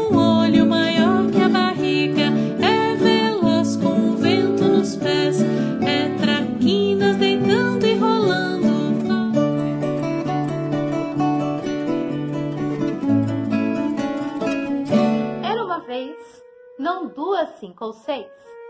não 17.01 17.09
duas, 17.09 17.49
cinco 17.59 17.87
ou 17.87 17.93
seis 17.95 18.27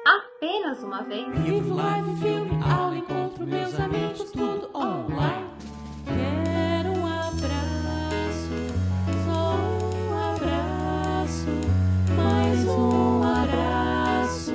apenas 0.06 0.82
uma 0.84 1.02
vez? 1.02 1.26
Vivo 1.40 1.74
live, 1.74 2.16
filme, 2.20 2.50
aula, 2.62 2.96
encontro 2.96 3.44
meus 3.44 3.78
amigos, 3.78 4.30
tudo 4.30 4.70
online. 4.72 5.50
Quero 6.06 6.90
um 6.90 7.06
abraço, 7.06 8.54
só 9.24 9.56
um 9.56 10.34
abraço, 10.34 11.50
mais 12.16 12.64
um 12.66 13.22
abraço. 13.24 14.54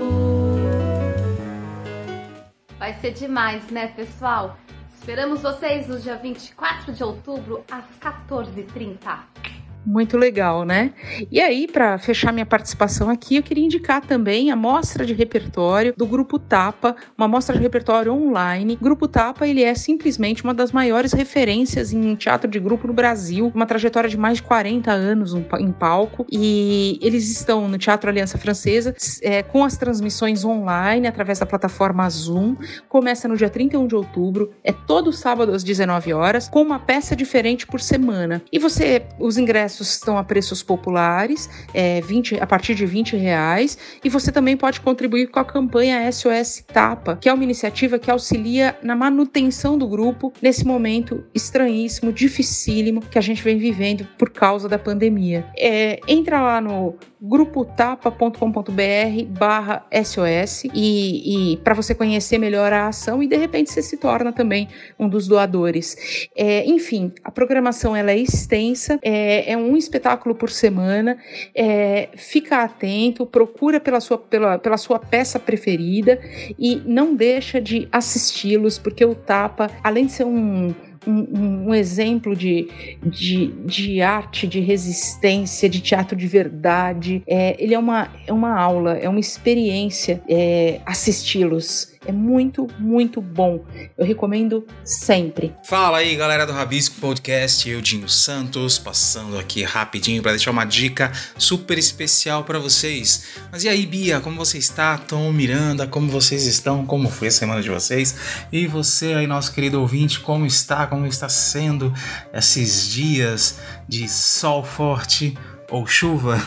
Vai 2.79 2.94
ser 2.94 3.12
demais, 3.12 3.70
né, 3.70 3.88
pessoal? 3.89 4.58
Esperamos 4.96 5.41
vocês 5.41 5.88
no 5.88 6.00
dia 6.00 6.15
24 6.15 6.94
de 6.94 7.03
outubro, 7.03 7.63
às 7.70 7.86
14h30. 8.00 9.45
Muito 9.86 10.18
legal, 10.18 10.65
né? 10.65 10.94
E 11.32 11.39
aí, 11.39 11.68
para 11.68 11.98
fechar 12.00 12.34
minha 12.34 12.46
participação 12.46 13.08
aqui, 13.08 13.36
eu 13.36 13.44
queria 13.44 13.63
indicar 13.63 14.01
também 14.01 14.50
a 14.50 14.56
mostra 14.56 15.06
de 15.06 15.13
repertório 15.13 15.94
do 15.96 16.08
Grupo 16.08 16.39
Tapa, 16.39 16.96
uma 17.15 17.27
mostra 17.27 17.56
de 17.56 17.62
repertório 17.62 18.12
online. 18.12 18.77
O 18.82 18.84
Grupo 18.84 19.08
Tapa, 19.08 19.48
ele 19.48 19.63
é 19.63 19.75
simplesmente 19.75 20.44
uma 20.44 20.56
das 20.56 20.72
maiores 20.72 21.13
referências 21.13 21.94
em 21.94 22.15
teatro 22.15 22.50
de 22.50 22.60
grupo 22.60 22.88
no 22.88 22.94
Brasil, 22.94 23.51
uma 23.54 23.68
trajetória 23.68 24.10
de 24.10 24.18
mais 24.18 24.38
de 24.38 24.44
40 24.44 24.92
anos 24.92 25.36
em 25.60 25.72
palco, 25.72 26.25
e 26.32 26.98
eles 27.01 27.30
estão 27.30 27.68
no 27.68 27.77
Teatro 27.77 28.10
Aliança 28.10 28.39
Francesa 28.39 28.96
é, 29.22 29.44
com 29.44 29.63
as 29.63 29.77
transmissões 29.77 30.44
online 30.44 31.08
através 31.08 31.39
da 31.39 31.46
plataforma 31.46 32.10
Zoom. 32.10 32.56
Começa 32.89 33.27
no 33.27 33.38
dia 33.38 33.50
31 33.50 33.86
de 33.86 33.96
outubro, 33.96 34.51
é 34.63 34.72
todo 34.72 35.13
sábado 35.13 35.54
às 35.54 35.63
19 35.63 36.12
horas, 36.13 36.50
com 36.50 36.62
uma 36.62 36.80
peça 36.80 37.15
diferente 37.15 37.68
por 37.68 37.80
semana. 37.80 38.42
E 38.51 38.58
você, 38.58 39.06
os 39.20 39.38
ingressos 39.38 39.75
estão 39.84 40.17
a 40.17 40.24
preços 40.24 40.63
populares, 40.63 41.50
é, 41.74 42.01
20, 42.01 42.39
a 42.39 42.48
partir 42.48 42.75
de 42.75 42.86
20 42.86 43.15
reais, 43.15 43.77
e 44.03 44.10
você 44.10 44.32
também 44.32 44.55
pode 44.58 44.82
contribuir 44.82 45.27
com 45.27 45.39
a 45.39 45.46
campanha 45.46 46.12
SOS 46.12 46.63
Tapa, 46.72 47.17
que 47.17 47.29
é 47.29 47.34
uma 47.34 47.44
iniciativa 47.44 48.00
que 48.00 48.12
auxilia 48.12 48.77
na 48.82 48.96
manutenção 48.96 49.77
do 49.77 49.88
grupo 49.88 50.32
nesse 50.41 50.65
momento 50.65 51.24
estranhíssimo, 51.34 52.12
dificílimo 52.12 53.01
que 53.01 53.17
a 53.17 53.22
gente 53.22 53.44
vem 53.44 53.58
vivendo 53.58 54.08
por 54.17 54.29
causa 54.29 54.67
da 54.67 54.77
pandemia. 54.79 55.46
É, 55.58 56.00
entra 56.08 56.41
lá 56.41 56.62
no 56.62 56.96
grupotapa.com.br 57.27 59.25
barra 59.29 59.86
SOS 59.91 60.65
e, 60.74 61.53
e 61.53 61.58
para 61.58 61.74
você 61.74 61.96
conhecer 61.96 62.38
melhor 62.38 62.72
a 62.72 62.88
ação 62.88 63.22
e 63.24 63.27
de 63.27 63.36
repente 63.36 63.72
você 63.72 63.82
se 63.82 63.98
torna 63.98 64.32
também 64.32 64.70
um 65.00 65.10
dos 65.10 65.27
doadores. 65.27 66.27
É, 66.36 66.65
enfim, 66.65 67.12
a 67.24 67.32
programação 67.32 67.96
ela 67.96 68.12
é 68.12 68.17
extensa, 68.17 69.00
é, 69.01 69.51
é 69.51 69.58
um 69.58 69.75
espetáculo 69.75 70.36
por 70.36 70.50
semana, 70.50 71.17
é, 71.53 72.10
fica 72.15 72.63
atento, 72.63 73.25
procura 73.25 73.79
pela 73.79 74.00
sua, 74.00 74.17
pela, 74.17 74.60
pela 74.60 74.77
sua 74.77 75.00
peça 75.00 75.39
preferida 75.39 76.20
e 76.60 76.82
não 76.86 77.15
deixa 77.15 77.60
de 77.60 77.88
assisti-los, 77.91 78.77
porque 78.77 79.03
o 79.03 79.15
Tapa, 79.15 79.70
além 79.84 80.05
de 80.05 80.12
ser 80.12 80.25
um 80.25 80.74
um, 81.08 81.70
um, 81.70 81.74
exemplo 81.74 82.36
de, 82.36 82.68
de, 83.04 83.48
de, 83.66 84.02
arte, 84.02 84.48
de 84.48 84.60
resistência, 84.60 85.70
de 85.70 85.80
teatro 85.80 86.16
de 86.16 86.28
verdade. 86.28 87.24
É, 87.28 87.56
ele 87.62 87.74
é 87.74 87.80
uma, 87.80 88.10
é 88.28 88.34
uma 88.34 88.60
aula, 88.60 88.94
é 88.94 89.08
uma 89.08 89.20
experiência 89.20 90.22
é, 90.28 90.80
assisti-los. 90.86 91.95
É 92.06 92.12
muito, 92.12 92.68
muito 92.78 93.20
bom. 93.20 93.66
Eu 93.98 94.06
recomendo 94.06 94.66
sempre. 94.84 95.54
Fala 95.64 95.98
aí, 95.98 96.16
galera 96.16 96.46
do 96.46 96.54
Rabisco 96.54 97.02
Podcast, 97.02 97.68
eu, 97.68 97.82
Dinho 97.82 98.08
Santos, 98.08 98.78
passando 98.78 99.40
aqui 99.40 99.64
rapidinho 99.64 100.22
para 100.22 100.34
deixar 100.34 100.52
uma 100.52 100.66
dica 100.66 101.12
super 101.36 101.80
especial 101.80 102.44
para 102.44 102.60
vocês. 102.60 103.26
Mas 103.52 103.64
e 103.64 103.70
aí, 103.70 103.88
Bia, 103.88 104.20
como 104.20 104.38
você 104.38 104.60
está? 104.60 104.98
Tom 105.00 105.32
Miranda, 105.32 105.88
como 105.88 106.08
vocês 106.08 106.46
estão? 106.46 106.86
Como 106.86 107.10
foi 107.10 107.30
a 107.30 107.32
semana 107.32 107.62
de 107.62 107.70
vocês? 107.70 108.16
E 108.52 108.68
você 108.68 109.14
aí, 109.14 109.26
nosso 109.26 109.52
querido 109.52 109.82
ouvinte, 109.82 110.20
como 110.20 110.46
está? 110.46 110.86
Como 110.86 111.08
está 111.08 111.28
sendo 111.28 111.92
esses 112.32 112.88
dias 112.88 113.58
de 113.88 114.08
sol 114.08 114.64
forte? 114.64 115.36
ou 115.72 115.88
chuva, 115.88 116.38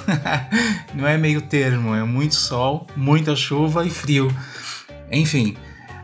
não 0.95 1.07
é 1.07 1.19
meio 1.19 1.43
termo, 1.43 1.95
é 1.95 2.05
muito 2.05 2.37
sol, 2.37 2.87
muita 2.97 3.35
chuva 3.35 3.85
e 3.85 3.91
frio. 3.91 4.33
Enfim, 5.11 5.57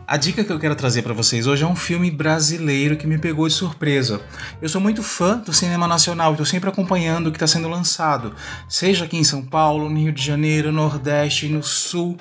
a 0.07 0.17
dica 0.17 0.43
que 0.43 0.51
eu 0.51 0.59
quero 0.59 0.75
trazer 0.75 1.01
para 1.01 1.15
vocês 1.15 1.47
hoje 1.47 1.63
é 1.63 1.67
um 1.67 1.75
filme 1.75 2.11
brasileiro 2.11 2.95
que 2.95 3.07
me 3.07 3.17
pegou 3.17 3.47
de 3.47 3.55
surpresa. 3.55 4.21
Eu 4.61 4.69
sou 4.69 4.79
muito 4.79 5.01
fã 5.01 5.39
do 5.39 5.51
cinema 5.51 5.87
nacional 5.87 6.33
estou 6.33 6.45
sempre 6.45 6.69
acompanhando 6.69 7.27
o 7.27 7.31
que 7.31 7.37
está 7.37 7.47
sendo 7.47 7.67
lançado, 7.67 8.35
seja 8.69 9.05
aqui 9.05 9.17
em 9.17 9.23
São 9.23 9.43
Paulo, 9.43 9.89
no 9.89 9.99
Rio 9.99 10.11
de 10.11 10.23
Janeiro, 10.23 10.71
no 10.71 10.83
Nordeste, 10.83 11.47
no 11.47 11.63
Sul. 11.63 12.17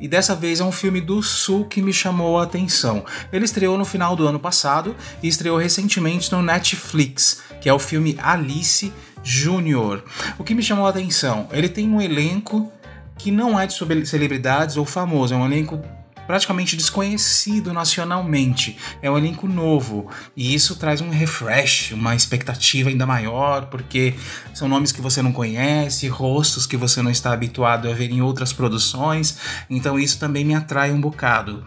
E 0.00 0.08
dessa 0.08 0.34
vez 0.34 0.60
é 0.60 0.64
um 0.64 0.72
filme 0.72 0.98
do 0.98 1.22
Sul 1.22 1.66
que 1.66 1.82
me 1.82 1.92
chamou 1.92 2.38
a 2.38 2.44
atenção. 2.44 3.04
Ele 3.30 3.44
estreou 3.44 3.76
no 3.76 3.84
final 3.84 4.16
do 4.16 4.26
ano 4.26 4.40
passado 4.40 4.96
e 5.22 5.28
estreou 5.28 5.58
recentemente 5.58 6.32
no 6.32 6.40
Netflix, 6.40 7.42
que 7.60 7.68
é 7.68 7.72
o 7.72 7.78
filme 7.78 8.16
Alice 8.18 8.90
Júnior. 9.22 10.04
O 10.38 10.44
que 10.44 10.54
me 10.54 10.62
chamou 10.62 10.86
a 10.86 10.90
atenção? 10.90 11.48
Ele 11.52 11.68
tem 11.68 11.86
um 11.86 12.00
elenco 12.00 12.72
que 13.18 13.30
não 13.30 13.60
é 13.60 13.66
de 13.66 13.74
celebridades 14.06 14.78
ou 14.78 14.86
famoso, 14.86 15.34
é 15.34 15.36
um 15.36 15.44
elenco 15.44 15.82
praticamente 16.26 16.76
desconhecido 16.76 17.72
nacionalmente. 17.72 18.76
É 19.00 19.10
um 19.10 19.16
elenco 19.16 19.46
novo 19.46 20.10
e 20.36 20.54
isso 20.54 20.76
traz 20.76 21.00
um 21.00 21.10
refresh, 21.10 21.92
uma 21.92 22.14
expectativa 22.14 22.88
ainda 22.90 23.06
maior, 23.06 23.66
porque 23.66 24.14
são 24.52 24.68
nomes 24.68 24.92
que 24.92 25.00
você 25.00 25.22
não 25.22 25.32
conhece, 25.32 26.08
rostos 26.08 26.66
que 26.66 26.76
você 26.76 27.02
não 27.02 27.10
está 27.10 27.32
habituado 27.32 27.88
a 27.88 27.94
ver 27.94 28.10
em 28.10 28.20
outras 28.20 28.52
produções, 28.52 29.38
então 29.68 29.98
isso 29.98 30.18
também 30.18 30.44
me 30.44 30.54
atrai 30.54 30.92
um 30.92 31.00
bocado. 31.00 31.64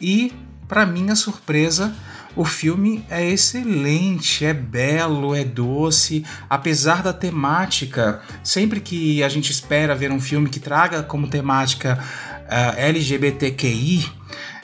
E, 0.00 0.32
para 0.66 0.86
minha 0.86 1.14
surpresa, 1.14 1.94
o 2.36 2.44
filme 2.44 3.04
é 3.10 3.28
excelente, 3.28 4.44
é 4.44 4.54
belo, 4.54 5.34
é 5.34 5.42
doce, 5.42 6.24
apesar 6.48 7.02
da 7.02 7.12
temática. 7.12 8.22
Sempre 8.42 8.80
que 8.80 9.22
a 9.22 9.28
gente 9.28 9.50
espera 9.50 9.96
ver 9.96 10.12
um 10.12 10.20
filme 10.20 10.48
que 10.48 10.60
traga 10.60 11.02
como 11.02 11.28
temática 11.28 11.98
uh, 12.50 12.78
LGBTQI, 12.78 14.04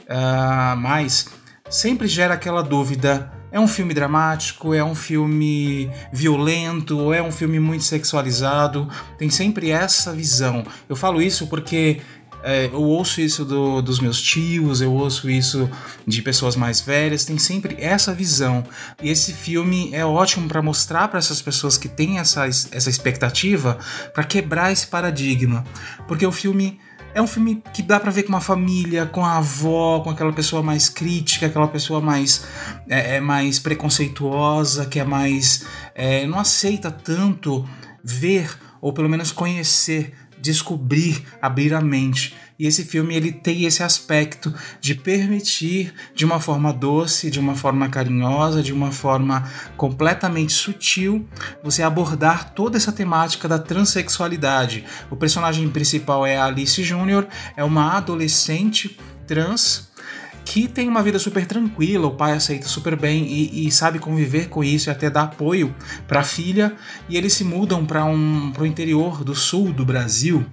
uh, 0.03 0.77
mas 0.77 1.29
sempre 1.71 2.09
gera 2.09 2.35
aquela 2.35 2.63
dúvida: 2.63 3.33
é 3.53 3.61
um 3.61 3.69
filme 3.69 3.95
dramático, 3.95 4.75
é 4.75 4.85
um 4.85 4.95
filme 4.95 5.91
violento, 6.13 6.99
ou 6.99 7.15
é 7.15 7.23
um 7.23 7.33
filme 7.33 7.61
muito 7.61 7.85
sexualizado? 7.85 8.89
Tem 9.17 9.31
sempre 9.31 9.71
essa 9.71 10.13
visão. 10.13 10.65
Eu 10.89 10.97
falo 10.97 11.23
isso 11.23 11.47
porque 11.47 12.01
é, 12.43 12.67
eu 12.67 12.83
ouço 12.83 13.21
isso 13.21 13.45
do, 13.45 13.83
dos 13.83 13.99
meus 13.99 14.23
tios, 14.23 14.81
eu 14.81 14.93
ouço 14.93 15.29
isso 15.29 15.69
de 16.07 16.23
pessoas 16.23 16.55
mais 16.55 16.81
velhas, 16.81 17.25
tem 17.25 17.39
sempre 17.39 17.77
essa 17.81 18.15
visão. 18.15 18.63
E 19.03 19.11
esse 19.11 19.33
filme 19.33 19.91
é 19.93 20.05
ótimo 20.05 20.47
para 20.47 20.63
mostrar 20.63 21.09
para 21.09 21.19
essas 21.19 21.43
pessoas 21.43 21.77
que 21.77 21.89
têm 21.89 22.19
essa, 22.19 22.47
essa 22.47 22.89
expectativa, 22.89 23.79
para 24.15 24.23
quebrar 24.23 24.71
esse 24.71 24.87
paradigma. 24.87 25.65
Porque 26.07 26.25
o 26.25 26.31
filme 26.31 26.79
é 27.17 27.23
um 27.23 27.27
filme 27.27 27.63
que 27.73 27.81
dá 27.81 27.99
para 27.99 28.11
ver 28.11 28.25
com 28.25 28.29
uma 28.29 28.43
família, 28.43 29.07
com 29.07 29.25
a 29.25 29.39
avó, 29.39 30.01
com 30.01 30.11
aquela 30.11 30.35
pessoa 30.35 30.63
mais 30.63 30.91
crítica, 30.91 31.47
aquela 31.47 31.67
pessoa 31.67 31.99
mais 31.99 32.47
é, 32.87 33.17
é 33.17 33.21
mais 33.21 33.59
preconceituosa, 33.59 34.85
que 34.85 35.01
é 35.01 35.05
mais 35.05 35.65
é, 35.95 36.27
não 36.27 36.39
aceita 36.39 36.91
tanto 36.91 37.67
ver 38.05 38.55
ou 38.83 38.93
pelo 38.93 39.09
menos 39.09 39.33
conhecer 39.33 40.13
descobrir, 40.39 41.25
abrir 41.41 41.73
a 41.73 41.81
mente. 41.81 42.35
E 42.59 42.67
esse 42.67 42.85
filme 42.85 43.15
ele 43.15 43.33
tem 43.33 43.65
esse 43.65 43.83
aspecto 43.83 44.53
de 44.81 44.95
permitir 44.95 45.93
de 46.15 46.25
uma 46.25 46.41
forma 46.41 46.73
doce, 46.73 47.31
de 47.31 47.39
uma 47.39 47.55
forma 47.55 47.89
carinhosa, 47.89 48.63
de 48.63 48.73
uma 48.73 48.91
forma 48.91 49.51
completamente 49.77 50.53
sutil, 50.53 51.27
você 51.63 51.83
abordar 51.83 52.55
toda 52.55 52.77
essa 52.77 52.93
temática 52.93 53.47
da 53.47 53.59
transexualidade. 53.59 54.85
O 55.11 55.17
personagem 55.17 55.69
principal 55.69 56.25
é 56.25 56.37
a 56.37 56.47
Alice 56.47 56.83
Júnior, 56.83 57.27
é 57.57 57.63
uma 57.63 57.97
adolescente 57.97 58.99
trans 59.27 59.91
que 60.47 60.69
tem 60.69 60.89
uma 60.89 61.03
vida 61.03 61.19
super 61.19 61.45
tranquila, 61.45 62.07
o 62.07 62.15
pai 62.15 62.33
aceita 62.33 62.69
super 62.69 62.97
bem 62.97 63.27
e, 63.27 63.67
e 63.67 63.73
sabe 63.73 63.99
conviver 63.99 64.49
com 64.49 64.63
isso 64.63 64.89
e 64.89 64.91
até 64.93 65.11
dar 65.11 65.25
apoio 65.25 65.75
para 66.07 66.21
a 66.21 66.23
filha. 66.23 66.75
E 67.09 67.17
eles 67.17 67.33
se 67.33 67.43
mudam 67.43 67.85
para 67.85 68.05
um, 68.05 68.53
o 68.57 68.65
interior 68.65 69.25
do 69.25 69.35
sul 69.35 69.73
do 69.73 69.85
Brasil 69.85 70.47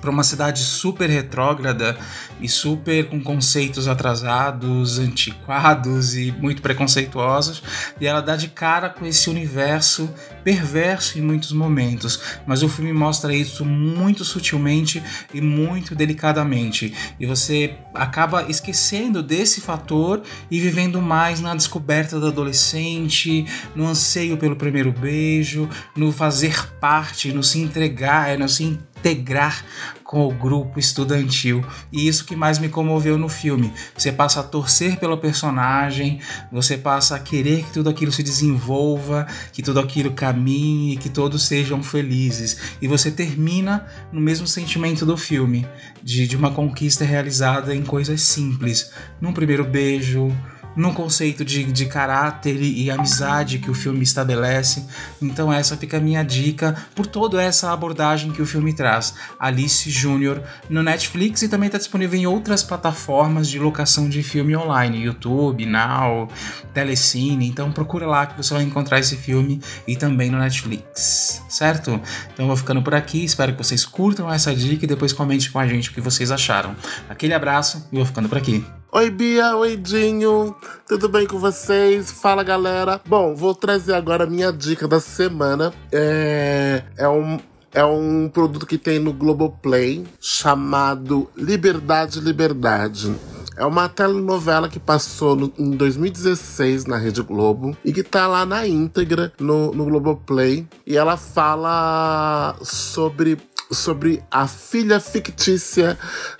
para 0.00 0.10
uma 0.10 0.24
cidade 0.24 0.60
super 0.60 1.08
retrógrada 1.08 1.96
e 2.40 2.48
super 2.48 3.08
com 3.08 3.20
conceitos 3.20 3.86
atrasados, 3.86 4.98
antiquados 4.98 6.16
e 6.16 6.32
muito 6.32 6.62
preconceituosos, 6.62 7.62
e 8.00 8.06
ela 8.06 8.20
dá 8.20 8.36
de 8.36 8.48
cara 8.48 8.88
com 8.88 9.04
esse 9.04 9.28
universo 9.28 10.12
perverso 10.42 11.18
em 11.18 11.22
muitos 11.22 11.52
momentos, 11.52 12.20
mas 12.46 12.62
o 12.62 12.68
filme 12.68 12.92
mostra 12.92 13.34
isso 13.34 13.64
muito 13.64 14.24
sutilmente 14.24 15.02
e 15.34 15.40
muito 15.40 15.94
delicadamente, 15.94 16.94
e 17.18 17.26
você 17.26 17.74
acaba 17.94 18.44
esquecendo 18.48 19.22
desse 19.22 19.60
fator 19.60 20.22
e 20.50 20.58
vivendo 20.58 21.00
mais 21.02 21.40
na 21.40 21.54
descoberta 21.54 22.18
do 22.18 22.26
adolescente, 22.26 23.44
no 23.74 23.86
anseio 23.86 24.36
pelo 24.36 24.56
primeiro 24.56 24.92
beijo, 24.92 25.68
no 25.94 26.10
fazer 26.10 26.70
parte, 26.80 27.32
no 27.32 27.42
se 27.42 27.58
entregar, 27.58 28.38
no 28.38 28.48
se 28.48 28.64
integrar 28.64 29.64
com 30.10 30.26
o 30.26 30.34
grupo 30.34 30.80
estudantil. 30.80 31.64
E 31.92 32.08
isso 32.08 32.24
que 32.24 32.34
mais 32.34 32.58
me 32.58 32.68
comoveu 32.68 33.16
no 33.16 33.28
filme. 33.28 33.72
Você 33.96 34.10
passa 34.10 34.40
a 34.40 34.42
torcer 34.42 34.98
pelo 34.98 35.16
personagem, 35.16 36.18
você 36.50 36.76
passa 36.76 37.14
a 37.14 37.20
querer 37.20 37.62
que 37.62 37.74
tudo 37.74 37.88
aquilo 37.88 38.10
se 38.10 38.20
desenvolva, 38.20 39.24
que 39.52 39.62
tudo 39.62 39.78
aquilo 39.78 40.10
caminhe, 40.10 40.96
que 40.96 41.08
todos 41.08 41.46
sejam 41.46 41.80
felizes. 41.80 42.74
E 42.82 42.88
você 42.88 43.08
termina 43.08 43.86
no 44.12 44.20
mesmo 44.20 44.48
sentimento 44.48 45.06
do 45.06 45.16
filme, 45.16 45.64
de, 46.02 46.26
de 46.26 46.36
uma 46.36 46.50
conquista 46.50 47.04
realizada 47.04 47.72
em 47.72 47.84
coisas 47.84 48.20
simples. 48.20 48.90
Num 49.20 49.32
primeiro 49.32 49.62
beijo, 49.62 50.36
no 50.76 50.92
conceito 50.92 51.44
de, 51.44 51.64
de 51.64 51.86
caráter 51.86 52.60
e 52.60 52.90
amizade 52.90 53.58
que 53.58 53.70
o 53.70 53.74
filme 53.74 54.02
estabelece. 54.02 54.86
Então 55.20 55.52
essa 55.52 55.76
fica 55.76 55.96
a 55.96 56.00
minha 56.00 56.22
dica 56.22 56.76
por 56.94 57.06
toda 57.06 57.42
essa 57.42 57.72
abordagem 57.72 58.32
que 58.32 58.42
o 58.42 58.46
filme 58.46 58.72
traz. 58.72 59.14
Alice 59.38 59.90
Júnior 59.90 60.42
no 60.68 60.82
Netflix 60.82 61.42
e 61.42 61.48
também 61.48 61.66
está 61.66 61.78
disponível 61.78 62.18
em 62.18 62.26
outras 62.26 62.62
plataformas 62.62 63.48
de 63.48 63.58
locação 63.58 64.08
de 64.08 64.22
filme 64.22 64.56
online, 64.56 65.04
YouTube, 65.04 65.66
Now, 65.66 66.28
Telecine. 66.72 67.46
Então 67.46 67.72
procura 67.72 68.06
lá 68.06 68.26
que 68.26 68.36
você 68.36 68.54
vai 68.54 68.62
encontrar 68.62 68.98
esse 68.98 69.16
filme 69.16 69.60
e 69.86 69.96
também 69.96 70.30
no 70.30 70.38
Netflix, 70.38 71.42
certo? 71.48 72.00
Então 72.32 72.46
vou 72.46 72.56
ficando 72.56 72.82
por 72.82 72.94
aqui, 72.94 73.24
espero 73.24 73.52
que 73.52 73.58
vocês 73.58 73.84
curtam 73.84 74.32
essa 74.32 74.54
dica 74.54 74.84
e 74.84 74.88
depois 74.88 75.12
comente 75.12 75.50
com 75.50 75.58
a 75.58 75.66
gente 75.66 75.90
o 75.90 75.92
que 75.92 76.00
vocês 76.00 76.30
acharam. 76.30 76.74
Aquele 77.08 77.34
abraço 77.34 77.88
e 77.92 77.96
vou 77.96 78.06
ficando 78.06 78.28
por 78.28 78.38
aqui. 78.38 78.79
Oi, 78.92 79.08
Bia, 79.08 79.56
oi, 79.56 79.76
Dinho, 79.76 80.52
tudo 80.88 81.08
bem 81.08 81.24
com 81.24 81.38
vocês? 81.38 82.10
Fala, 82.10 82.42
galera. 82.42 83.00
Bom, 83.06 83.36
vou 83.36 83.54
trazer 83.54 83.94
agora 83.94 84.24
a 84.24 84.26
minha 84.26 84.52
dica 84.52 84.88
da 84.88 84.98
semana. 84.98 85.72
É, 85.92 86.82
é 86.96 87.08
um, 87.08 87.38
é 87.72 87.84
um 87.84 88.28
produto 88.28 88.66
que 88.66 88.76
tem 88.76 88.98
no 88.98 89.12
Globoplay 89.12 90.04
chamado 90.20 91.30
Liberdade, 91.36 92.18
Liberdade. 92.18 93.14
É 93.56 93.64
uma 93.64 93.88
telenovela 93.88 94.68
que 94.68 94.80
passou 94.80 95.36
no, 95.36 95.52
em 95.56 95.70
2016 95.70 96.86
na 96.86 96.96
Rede 96.96 97.22
Globo 97.22 97.76
e 97.84 97.92
que 97.92 98.02
tá 98.02 98.26
lá 98.26 98.44
na 98.44 98.66
íntegra 98.66 99.32
no, 99.38 99.70
no 99.70 99.84
Globoplay. 99.84 100.66
E 100.84 100.96
ela 100.96 101.16
fala 101.16 102.56
sobre 102.60 103.38
sobre 103.72 104.20
a 104.30 104.48
filha 104.48 104.98
fictícia 104.98 105.96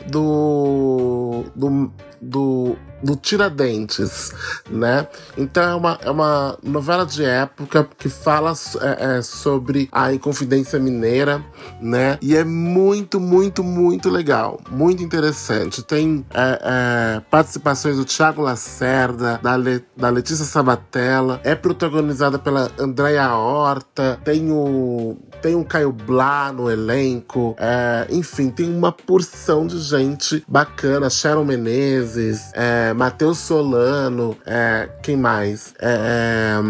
do, 0.08 1.44
do, 1.54 1.92
do 2.20 2.76
do 3.02 3.16
Tiradentes, 3.16 4.32
né? 4.68 5.06
Então 5.36 5.62
é 5.62 5.74
uma, 5.74 5.98
é 6.02 6.10
uma 6.10 6.58
novela 6.62 7.06
de 7.06 7.24
época 7.24 7.88
que 7.98 8.08
fala 8.08 8.52
é, 8.80 9.18
é, 9.18 9.22
sobre 9.22 9.88
a 9.90 10.12
Inconfidência 10.12 10.78
Mineira, 10.78 11.42
né? 11.80 12.18
E 12.20 12.36
é 12.36 12.44
muito, 12.44 13.18
muito, 13.18 13.64
muito 13.64 14.10
legal, 14.10 14.60
muito 14.70 15.02
interessante. 15.02 15.82
Tem 15.82 16.24
é, 16.32 16.60
é 16.62 17.20
participações 17.30 17.96
do 17.96 18.04
Thiago 18.04 18.42
Lacerda, 18.42 19.40
da, 19.42 19.56
Le, 19.56 19.84
da 19.96 20.08
Letícia 20.08 20.44
Sabatella, 20.44 21.40
é 21.44 21.54
protagonizada 21.54 22.38
pela 22.38 22.70
Andréa 22.78 23.34
Horta, 23.34 24.20
tem 24.24 24.50
o 24.50 25.16
tem 25.40 25.54
o 25.54 25.64
Caio 25.64 25.90
Blá 25.90 26.52
no 26.52 26.70
elenco, 26.70 27.56
é, 27.58 28.06
enfim, 28.10 28.50
tem 28.50 28.68
uma 28.68 28.92
porção 28.92 29.66
de 29.66 29.78
gente 29.78 30.44
bacana, 30.46 31.08
Sharon 31.08 31.46
Menezes, 31.46 32.09
é, 32.54 32.92
Matheus 32.92 33.38
Solano, 33.38 34.36
é, 34.46 34.88
quem 35.02 35.16
mais? 35.16 35.74
É, 35.80 36.56
é 36.58 36.60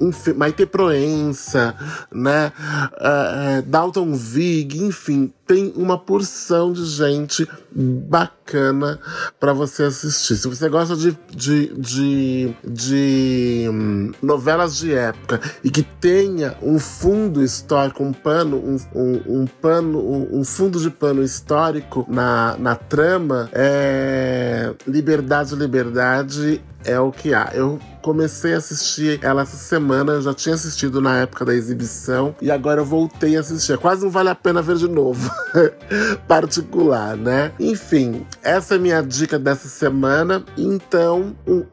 enfim, 0.00 0.32
Maite 0.32 0.64
Proença, 0.64 1.74
né? 2.12 2.52
Uh, 2.94 3.62
Dalton 3.62 4.14
Vig, 4.14 4.80
enfim, 4.80 5.32
tem 5.48 5.72
uma 5.74 5.98
porção 5.98 6.74
de 6.74 6.84
gente 6.84 7.48
bacana 7.74 9.00
para 9.40 9.54
você 9.54 9.84
assistir. 9.84 10.36
Se 10.36 10.46
você 10.46 10.68
gosta 10.68 10.94
de, 10.94 11.16
de, 11.34 11.72
de, 11.74 12.54
de 12.62 13.66
hum, 13.70 14.12
novelas 14.22 14.76
de 14.76 14.94
época 14.94 15.40
e 15.64 15.70
que 15.70 15.82
tenha 15.82 16.56
um 16.62 16.78
fundo 16.78 17.42
histórico, 17.42 18.04
um 18.04 18.12
pano, 18.12 18.58
um, 18.58 18.76
um, 18.94 19.40
um 19.40 19.46
pano, 19.46 19.98
um, 19.98 20.40
um, 20.40 20.44
fundo 20.44 20.78
de 20.78 20.90
pano 20.90 21.22
histórico 21.22 22.04
na, 22.08 22.54
na 22.58 22.76
trama, 22.76 23.48
é 23.52 24.74
Liberdade, 24.86 25.54
Liberdade 25.54 26.62
é 26.84 26.98
o 26.98 27.10
que 27.10 27.34
há. 27.34 27.50
Eu 27.54 27.78
comecei 28.02 28.54
a 28.54 28.58
assistir 28.58 29.18
ela 29.22 29.42
essa 29.42 29.56
semana, 29.56 30.12
eu 30.12 30.22
já 30.22 30.32
tinha 30.32 30.54
assistido 30.54 31.00
na 31.00 31.18
época 31.18 31.44
da 31.44 31.54
exibição 31.54 32.34
e 32.40 32.50
agora 32.50 32.80
eu 32.80 32.84
voltei 32.84 33.36
a 33.36 33.40
assistir. 33.40 33.76
Quase 33.78 34.02
não 34.02 34.10
vale 34.10 34.28
a 34.28 34.34
pena 34.34 34.62
ver 34.62 34.76
de 34.76 34.88
novo. 34.88 35.30
Particular, 36.26 37.16
né? 37.16 37.52
Enfim, 37.58 38.26
essa 38.42 38.74
é 38.74 38.78
minha 38.78 39.02
dica 39.02 39.38
dessa 39.38 39.68
semana. 39.68 40.44
Então, 40.56 41.34
um, 41.46 41.64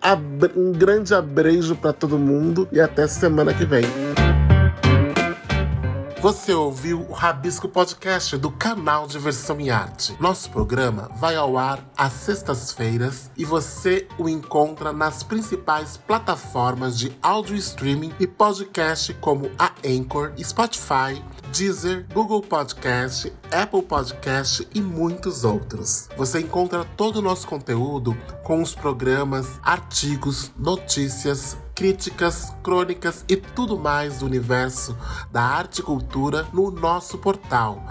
um 0.56 0.72
grande 0.72 1.14
abreijo 1.14 1.76
para 1.76 1.94
todo 1.94 2.18
mundo 2.18 2.68
e 2.72 2.80
até 2.80 3.08
semana 3.08 3.54
que 3.54 3.66
vem. 3.66 3.86
Você 6.26 6.56
ouviu 6.56 7.02
o 7.02 7.14
Rabisco 7.14 7.70
Podcast 7.70 8.36
do 8.36 8.50
canal 8.50 9.06
Diversão 9.06 9.62
e 9.62 9.70
Arte. 9.70 10.18
Nosso 10.20 10.50
programa 10.50 11.08
vai 11.18 11.36
ao 11.36 11.56
ar 11.56 11.88
às 11.96 12.14
sextas-feiras 12.14 13.30
e 13.38 13.46
você 13.46 14.08
o 14.18 14.28
encontra 14.28 14.92
nas 14.92 15.22
principais 15.22 15.98
plataformas 15.98 16.98
de 16.98 17.16
áudio 17.22 17.56
streaming 17.56 18.12
e 18.20 18.26
podcast 18.26 19.14
como 19.22 19.52
a 19.60 19.72
Anchor, 19.86 20.34
Spotify, 20.44 21.24
Deezer, 21.56 22.08
Google 22.12 22.42
Podcast, 22.42 23.32
Apple 23.52 23.84
Podcast 23.84 24.68
e 24.74 24.82
muitos 24.82 25.44
outros. 25.44 26.10
Você 26.18 26.40
encontra 26.40 26.84
todo 26.98 27.18
o 27.18 27.22
nosso 27.22 27.46
conteúdo 27.46 28.18
com 28.44 28.64
os 28.64 28.74
programas, 28.74 29.60
artigos, 29.62 30.52
notícias, 30.58 31.56
críticas, 31.76 32.54
crônicas 32.64 33.26
e 33.28 33.36
tudo 33.36 33.78
mais 33.78 34.20
do 34.20 34.26
universo 34.26 34.98
da 35.32 35.44
arte 35.44 35.82
e 35.82 35.84
cultura 35.84 36.48
no 36.54 36.72
nosso 36.72 37.18
portal 37.18 37.84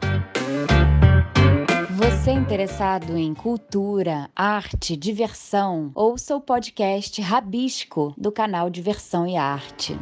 Você 2.21 2.33
interessado 2.33 3.17
em 3.17 3.33
cultura, 3.33 4.29
arte, 4.35 4.95
diversão, 4.95 5.91
ouça 5.95 6.35
o 6.35 6.39
podcast 6.39 7.19
Rabisco 7.19 8.13
do 8.15 8.31
canal 8.31 8.69
Diversão 8.69 9.25
e 9.25 9.35
Arte. 9.35 9.97